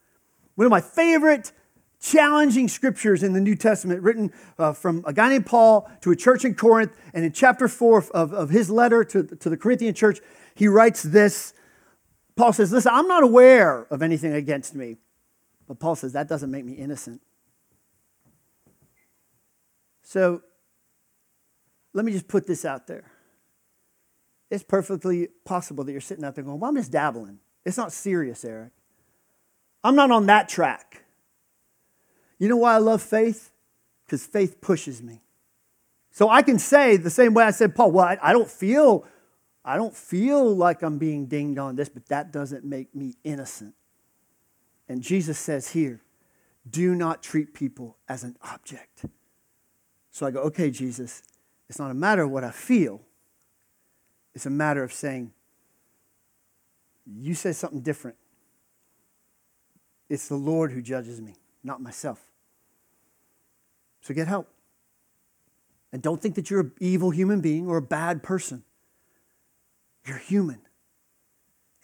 One 0.56 0.66
of 0.66 0.72
my 0.72 0.80
favorite 0.80 1.52
challenging 2.00 2.66
scriptures 2.66 3.22
in 3.22 3.32
the 3.32 3.40
New 3.40 3.54
Testament, 3.54 4.02
written 4.02 4.32
uh, 4.58 4.72
from 4.72 5.04
a 5.06 5.12
guy 5.12 5.28
named 5.28 5.46
Paul 5.46 5.88
to 6.00 6.10
a 6.10 6.16
church 6.16 6.44
in 6.44 6.56
Corinth. 6.56 6.96
And 7.14 7.24
in 7.24 7.30
chapter 7.30 7.68
four 7.68 8.04
of, 8.12 8.34
of 8.34 8.50
his 8.50 8.70
letter 8.70 9.04
to, 9.04 9.22
to 9.22 9.48
the 9.48 9.56
Corinthian 9.56 9.94
church, 9.94 10.18
he 10.56 10.66
writes 10.66 11.04
this. 11.04 11.54
Paul 12.34 12.52
says, 12.52 12.72
Listen, 12.72 12.90
I'm 12.92 13.06
not 13.06 13.22
aware 13.22 13.86
of 13.88 14.02
anything 14.02 14.32
against 14.32 14.74
me. 14.74 14.96
But 15.68 15.78
Paul 15.78 15.94
says, 15.94 16.14
That 16.14 16.26
doesn't 16.26 16.50
make 16.50 16.64
me 16.64 16.72
innocent. 16.72 17.20
So 20.02 20.42
let 21.92 22.04
me 22.04 22.12
just 22.12 22.28
put 22.28 22.46
this 22.46 22.64
out 22.64 22.86
there. 22.86 23.10
It's 24.50 24.64
perfectly 24.64 25.28
possible 25.44 25.84
that 25.84 25.92
you're 25.92 26.00
sitting 26.00 26.24
out 26.24 26.34
there 26.34 26.44
going, 26.44 26.58
Well, 26.58 26.70
I'm 26.70 26.76
just 26.76 26.90
dabbling. 26.90 27.38
It's 27.64 27.76
not 27.76 27.92
serious, 27.92 28.44
Eric. 28.44 28.72
I'm 29.82 29.94
not 29.94 30.10
on 30.10 30.26
that 30.26 30.48
track. 30.48 31.04
You 32.38 32.48
know 32.48 32.56
why 32.56 32.74
I 32.74 32.78
love 32.78 33.02
faith? 33.02 33.52
Because 34.04 34.26
faith 34.26 34.60
pushes 34.60 35.02
me. 35.02 35.22
So 36.10 36.28
I 36.28 36.42
can 36.42 36.58
say 36.58 36.96
the 36.96 37.10
same 37.10 37.34
way 37.34 37.44
I 37.44 37.50
said, 37.50 37.74
Paul, 37.74 37.92
well, 37.92 38.04
I, 38.04 38.18
I 38.20 38.32
don't 38.32 38.50
feel, 38.50 39.06
I 39.64 39.76
don't 39.76 39.94
feel 39.94 40.54
like 40.56 40.82
I'm 40.82 40.98
being 40.98 41.26
dinged 41.26 41.58
on 41.58 41.76
this, 41.76 41.88
but 41.88 42.06
that 42.06 42.32
doesn't 42.32 42.64
make 42.64 42.94
me 42.94 43.14
innocent. 43.24 43.74
And 44.88 45.02
Jesus 45.02 45.38
says 45.38 45.70
here, 45.70 46.00
do 46.68 46.94
not 46.94 47.22
treat 47.22 47.54
people 47.54 47.96
as 48.08 48.24
an 48.24 48.36
object. 48.42 49.04
So 50.10 50.26
I 50.26 50.30
go, 50.30 50.40
okay, 50.40 50.70
Jesus, 50.70 51.22
it's 51.70 51.78
not 51.78 51.92
a 51.92 51.94
matter 51.94 52.24
of 52.24 52.32
what 52.32 52.42
I 52.42 52.50
feel. 52.50 53.00
It's 54.34 54.44
a 54.44 54.50
matter 54.50 54.82
of 54.82 54.92
saying, 54.92 55.32
you 57.06 57.32
say 57.32 57.52
something 57.52 57.80
different. 57.80 58.16
It's 60.08 60.26
the 60.26 60.34
Lord 60.34 60.72
who 60.72 60.82
judges 60.82 61.20
me, 61.20 61.36
not 61.62 61.80
myself. 61.80 62.26
So 64.00 64.12
get 64.12 64.26
help. 64.26 64.48
And 65.92 66.02
don't 66.02 66.20
think 66.20 66.34
that 66.34 66.50
you're 66.50 66.60
an 66.60 66.72
evil 66.80 67.10
human 67.10 67.40
being 67.40 67.68
or 67.68 67.76
a 67.76 67.82
bad 67.82 68.24
person. 68.24 68.64
You're 70.04 70.18
human. 70.18 70.62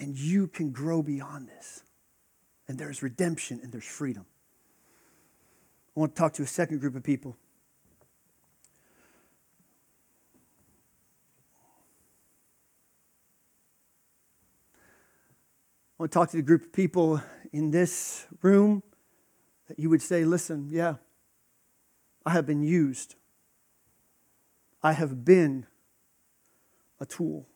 And 0.00 0.18
you 0.18 0.48
can 0.48 0.72
grow 0.72 1.00
beyond 1.00 1.48
this. 1.48 1.84
And 2.66 2.76
there's 2.76 3.04
redemption 3.04 3.60
and 3.62 3.72
there's 3.72 3.86
freedom. 3.86 4.26
I 5.96 6.00
want 6.00 6.16
to 6.16 6.18
talk 6.18 6.32
to 6.34 6.42
a 6.42 6.46
second 6.46 6.80
group 6.80 6.96
of 6.96 7.04
people. 7.04 7.36
I 15.98 16.02
want 16.02 16.12
to 16.12 16.18
talk 16.18 16.30
to 16.32 16.36
the 16.36 16.42
group 16.42 16.62
of 16.62 16.72
people 16.74 17.22
in 17.54 17.70
this 17.70 18.26
room 18.42 18.82
that 19.66 19.78
you 19.78 19.88
would 19.88 20.02
say, 20.02 20.26
listen, 20.26 20.68
yeah, 20.70 20.96
I 22.26 22.32
have 22.32 22.44
been 22.44 22.62
used. 22.62 23.14
I 24.82 24.92
have 24.92 25.24
been 25.24 25.64
a 27.00 27.06
tool. 27.06 27.48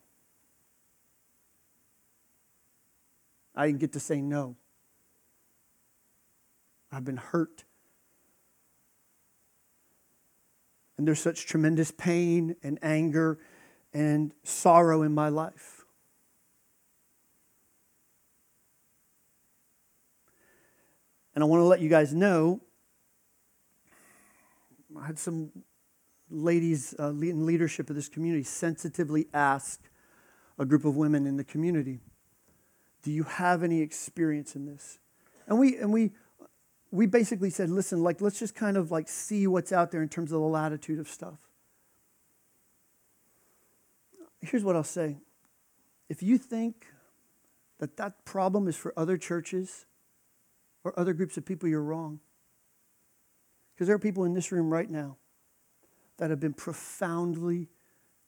I 3.55 3.67
didn't 3.67 3.79
get 3.79 3.93
to 3.93 3.99
say 3.99 4.21
no. 4.21 4.55
I've 6.91 7.05
been 7.05 7.17
hurt. 7.17 7.63
And 10.97 11.07
there's 11.07 11.19
such 11.19 11.45
tremendous 11.45 11.91
pain 11.91 12.55
and 12.63 12.79
anger 12.81 13.37
and 13.93 14.33
sorrow 14.43 15.03
in 15.03 15.13
my 15.13 15.29
life. 15.29 15.80
And 21.33 21.43
I 21.43 21.47
want 21.47 21.61
to 21.61 21.65
let 21.65 21.81
you 21.81 21.89
guys 21.89 22.13
know 22.13 22.61
I 24.99 25.05
had 25.05 25.19
some 25.19 25.51
ladies 26.29 26.95
uh, 26.99 27.09
in 27.09 27.45
leadership 27.45 27.89
of 27.89 27.95
this 27.95 28.09
community 28.09 28.43
sensitively 28.43 29.27
ask 29.33 29.81
a 30.59 30.65
group 30.65 30.85
of 30.85 30.95
women 30.95 31.25
in 31.25 31.37
the 31.37 31.43
community, 31.43 31.99
"Do 33.03 33.11
you 33.11 33.23
have 33.23 33.63
any 33.63 33.81
experience 33.81 34.55
in 34.55 34.65
this?" 34.65 34.99
And 35.47 35.59
we 35.59 35.77
and 35.77 35.93
we 35.93 36.11
we 36.91 37.05
basically 37.05 37.49
said, 37.49 37.69
"Listen, 37.69 38.03
like 38.03 38.21
let's 38.21 38.39
just 38.39 38.55
kind 38.55 38.77
of 38.77 38.91
like 38.91 39.07
see 39.07 39.47
what's 39.47 39.71
out 39.71 39.91
there 39.91 40.01
in 40.01 40.09
terms 40.09 40.31
of 40.31 40.41
the 40.41 40.47
latitude 40.47 40.99
of 40.99 41.07
stuff." 41.07 41.39
Here's 44.41 44.63
what 44.63 44.75
I'll 44.75 44.83
say: 44.83 45.17
If 46.09 46.21
you 46.21 46.37
think 46.37 46.87
that 47.79 47.97
that 47.97 48.25
problem 48.25 48.67
is 48.67 48.75
for 48.75 48.93
other 48.97 49.17
churches 49.17 49.85
or 50.83 50.97
other 50.99 51.13
groups 51.13 51.37
of 51.37 51.45
people, 51.45 51.69
you're 51.69 51.81
wrong. 51.81 52.19
Because 53.73 53.87
there 53.87 53.95
are 53.95 53.99
people 53.99 54.25
in 54.25 54.33
this 54.33 54.51
room 54.51 54.69
right 54.71 54.89
now 54.89 55.17
that 56.17 56.29
have 56.29 56.39
been 56.39 56.53
profoundly 56.53 57.67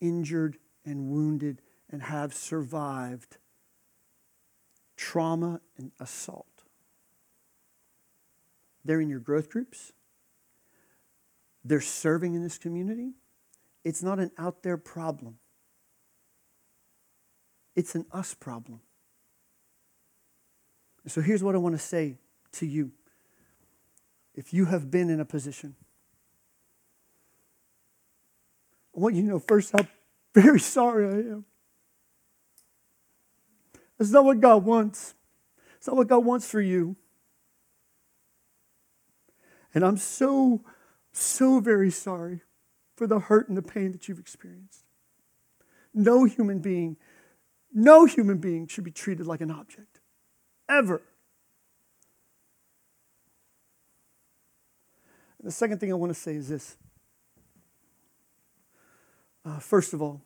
injured 0.01 0.57
and 0.85 1.09
wounded 1.09 1.61
and 1.89 2.01
have 2.01 2.33
survived 2.33 3.37
trauma 4.97 5.61
and 5.77 5.91
assault. 5.99 6.63
They're 8.85 9.01
in 9.01 9.09
your 9.09 9.19
growth 9.19 9.49
groups. 9.49 9.93
They're 11.63 11.81
serving 11.81 12.33
in 12.35 12.43
this 12.43 12.57
community. 12.57 13.13
It's 13.83 14.03
not 14.03 14.19
an 14.19 14.31
out 14.37 14.63
there 14.63 14.77
problem, 14.77 15.39
it's 17.75 17.95
an 17.95 18.05
us 18.11 18.33
problem. 18.33 18.81
So 21.05 21.19
here's 21.19 21.43
what 21.43 21.53
I 21.53 21.57
want 21.57 21.75
to 21.75 21.81
say 21.81 22.17
to 22.53 22.65
you 22.65 22.91
if 24.35 24.53
you 24.53 24.65
have 24.65 24.89
been 24.89 25.09
in 25.09 25.19
a 25.19 25.25
position. 25.25 25.75
I 28.95 28.99
want 28.99 29.15
you 29.15 29.21
to 29.23 29.27
know 29.27 29.39
first 29.39 29.71
how 29.71 29.87
very 30.33 30.59
sorry 30.59 31.07
I 31.07 31.17
am. 31.33 31.45
That's 33.97 34.11
not 34.11 34.25
what 34.25 34.39
God 34.39 34.65
wants. 34.65 35.13
It's 35.77 35.87
not 35.87 35.95
what 35.95 36.07
God 36.07 36.25
wants 36.25 36.49
for 36.49 36.61
you. 36.61 36.95
And 39.73 39.83
I'm 39.83 39.97
so, 39.97 40.61
so 41.11 41.59
very 41.59 41.89
sorry 41.89 42.41
for 42.95 43.07
the 43.07 43.19
hurt 43.19 43.49
and 43.49 43.57
the 43.57 43.61
pain 43.61 43.91
that 43.91 44.07
you've 44.07 44.19
experienced. 44.19 44.83
No 45.93 46.25
human 46.25 46.59
being, 46.59 46.97
no 47.73 48.05
human 48.05 48.37
being 48.37 48.67
should 48.67 48.83
be 48.83 48.91
treated 48.91 49.25
like 49.25 49.41
an 49.41 49.51
object. 49.51 49.99
Ever. 50.69 51.01
The 55.43 55.51
second 55.51 55.79
thing 55.79 55.91
I 55.91 55.95
want 55.95 56.09
to 56.09 56.19
say 56.19 56.35
is 56.35 56.47
this. 56.47 56.77
Uh, 59.45 59.59
first 59.59 59.93
of 59.93 60.01
all, 60.01 60.21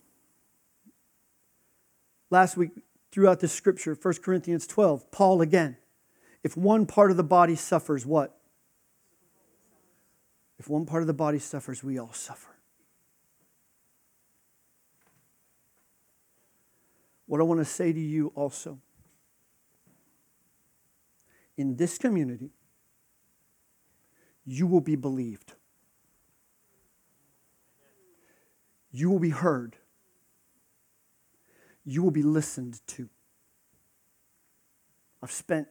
last 2.30 2.56
week 2.56 2.69
throughout 3.12 3.39
the 3.39 3.47
scripture, 3.47 3.97
1 3.99 4.13
Corinthians 4.23 4.67
12, 4.67 5.10
Paul 5.10 5.41
again, 5.41 5.77
if 6.43 6.56
one 6.56 6.86
part 6.86 7.10
of 7.10 7.17
the 7.17 7.23
body 7.23 7.56
suffers, 7.56 8.06
what? 8.06 8.38
If 10.60 10.69
one 10.69 10.86
part 10.86 11.01
of 11.01 11.08
the 11.08 11.13
body 11.13 11.39
suffers, 11.39 11.84
we 11.84 11.97
all 11.99 12.13
suffer. 12.13 12.56
What 17.25 17.41
I 17.41 17.43
want 17.43 17.60
to 17.60 17.65
say 17.65 17.91
to 17.91 17.99
you 17.99 18.32
also 18.36 18.80
in 21.58 21.75
this 21.75 21.97
community, 21.97 22.51
you 24.47 24.65
will 24.65 24.81
be 24.81 24.95
believed. 24.95 25.53
You 28.91 29.10
will 29.12 29.19
be 29.19 29.29
heard. 29.29 29.75
You 31.86 32.01
will 32.01 32.12
be 32.12 32.23
listened 32.23 32.79
to. 32.88 33.10
I've 35.21 35.31
spent 35.31 35.67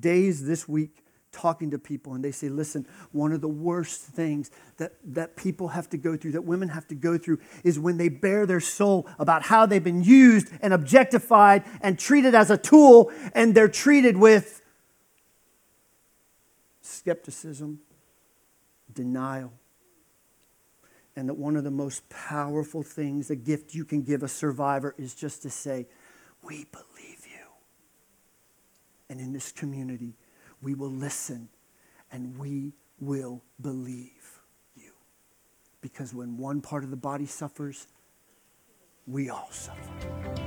days 0.00 0.44
this 0.44 0.66
week 0.66 1.04
talking 1.30 1.70
to 1.72 1.78
people, 1.78 2.14
and 2.14 2.24
they 2.24 2.30
say, 2.30 2.48
listen, 2.48 2.86
one 3.12 3.32
of 3.32 3.42
the 3.42 3.48
worst 3.48 4.00
things 4.00 4.50
that, 4.78 4.94
that 5.04 5.36
people 5.36 5.68
have 5.68 5.90
to 5.90 5.98
go 5.98 6.16
through, 6.16 6.32
that 6.32 6.44
women 6.44 6.70
have 6.70 6.88
to 6.88 6.94
go 6.94 7.18
through, 7.18 7.38
is 7.62 7.78
when 7.78 7.98
they 7.98 8.08
bare 8.08 8.46
their 8.46 8.60
soul 8.60 9.06
about 9.18 9.42
how 9.42 9.66
they've 9.66 9.84
been 9.84 10.02
used 10.02 10.48
and 10.62 10.72
objectified 10.72 11.64
and 11.82 11.98
treated 11.98 12.34
as 12.34 12.50
a 12.50 12.56
tool, 12.56 13.12
and 13.34 13.54
they're 13.54 13.68
treated 13.68 14.16
with 14.16 14.62
skepticism 16.80 17.80
denial. 18.96 19.52
And 21.14 21.28
that 21.28 21.34
one 21.34 21.56
of 21.56 21.62
the 21.62 21.70
most 21.70 22.08
powerful 22.08 22.82
things, 22.82 23.30
a 23.30 23.36
gift 23.36 23.74
you 23.74 23.84
can 23.84 24.02
give 24.02 24.24
a 24.24 24.28
survivor, 24.28 24.94
is 24.98 25.14
just 25.14 25.42
to 25.42 25.50
say, 25.50 25.86
We 26.42 26.66
believe 26.72 27.26
you. 27.26 27.46
And 29.08 29.20
in 29.20 29.32
this 29.32 29.52
community, 29.52 30.16
we 30.60 30.74
will 30.74 30.90
listen 30.90 31.48
and 32.10 32.36
we 32.38 32.72
will 33.00 33.42
believe 33.60 34.40
you. 34.74 34.92
Because 35.80 36.12
when 36.12 36.36
one 36.36 36.60
part 36.60 36.82
of 36.82 36.90
the 36.90 36.96
body 36.96 37.26
suffers, 37.26 37.86
we 39.06 39.30
all 39.30 39.48
suffer. 39.50 40.45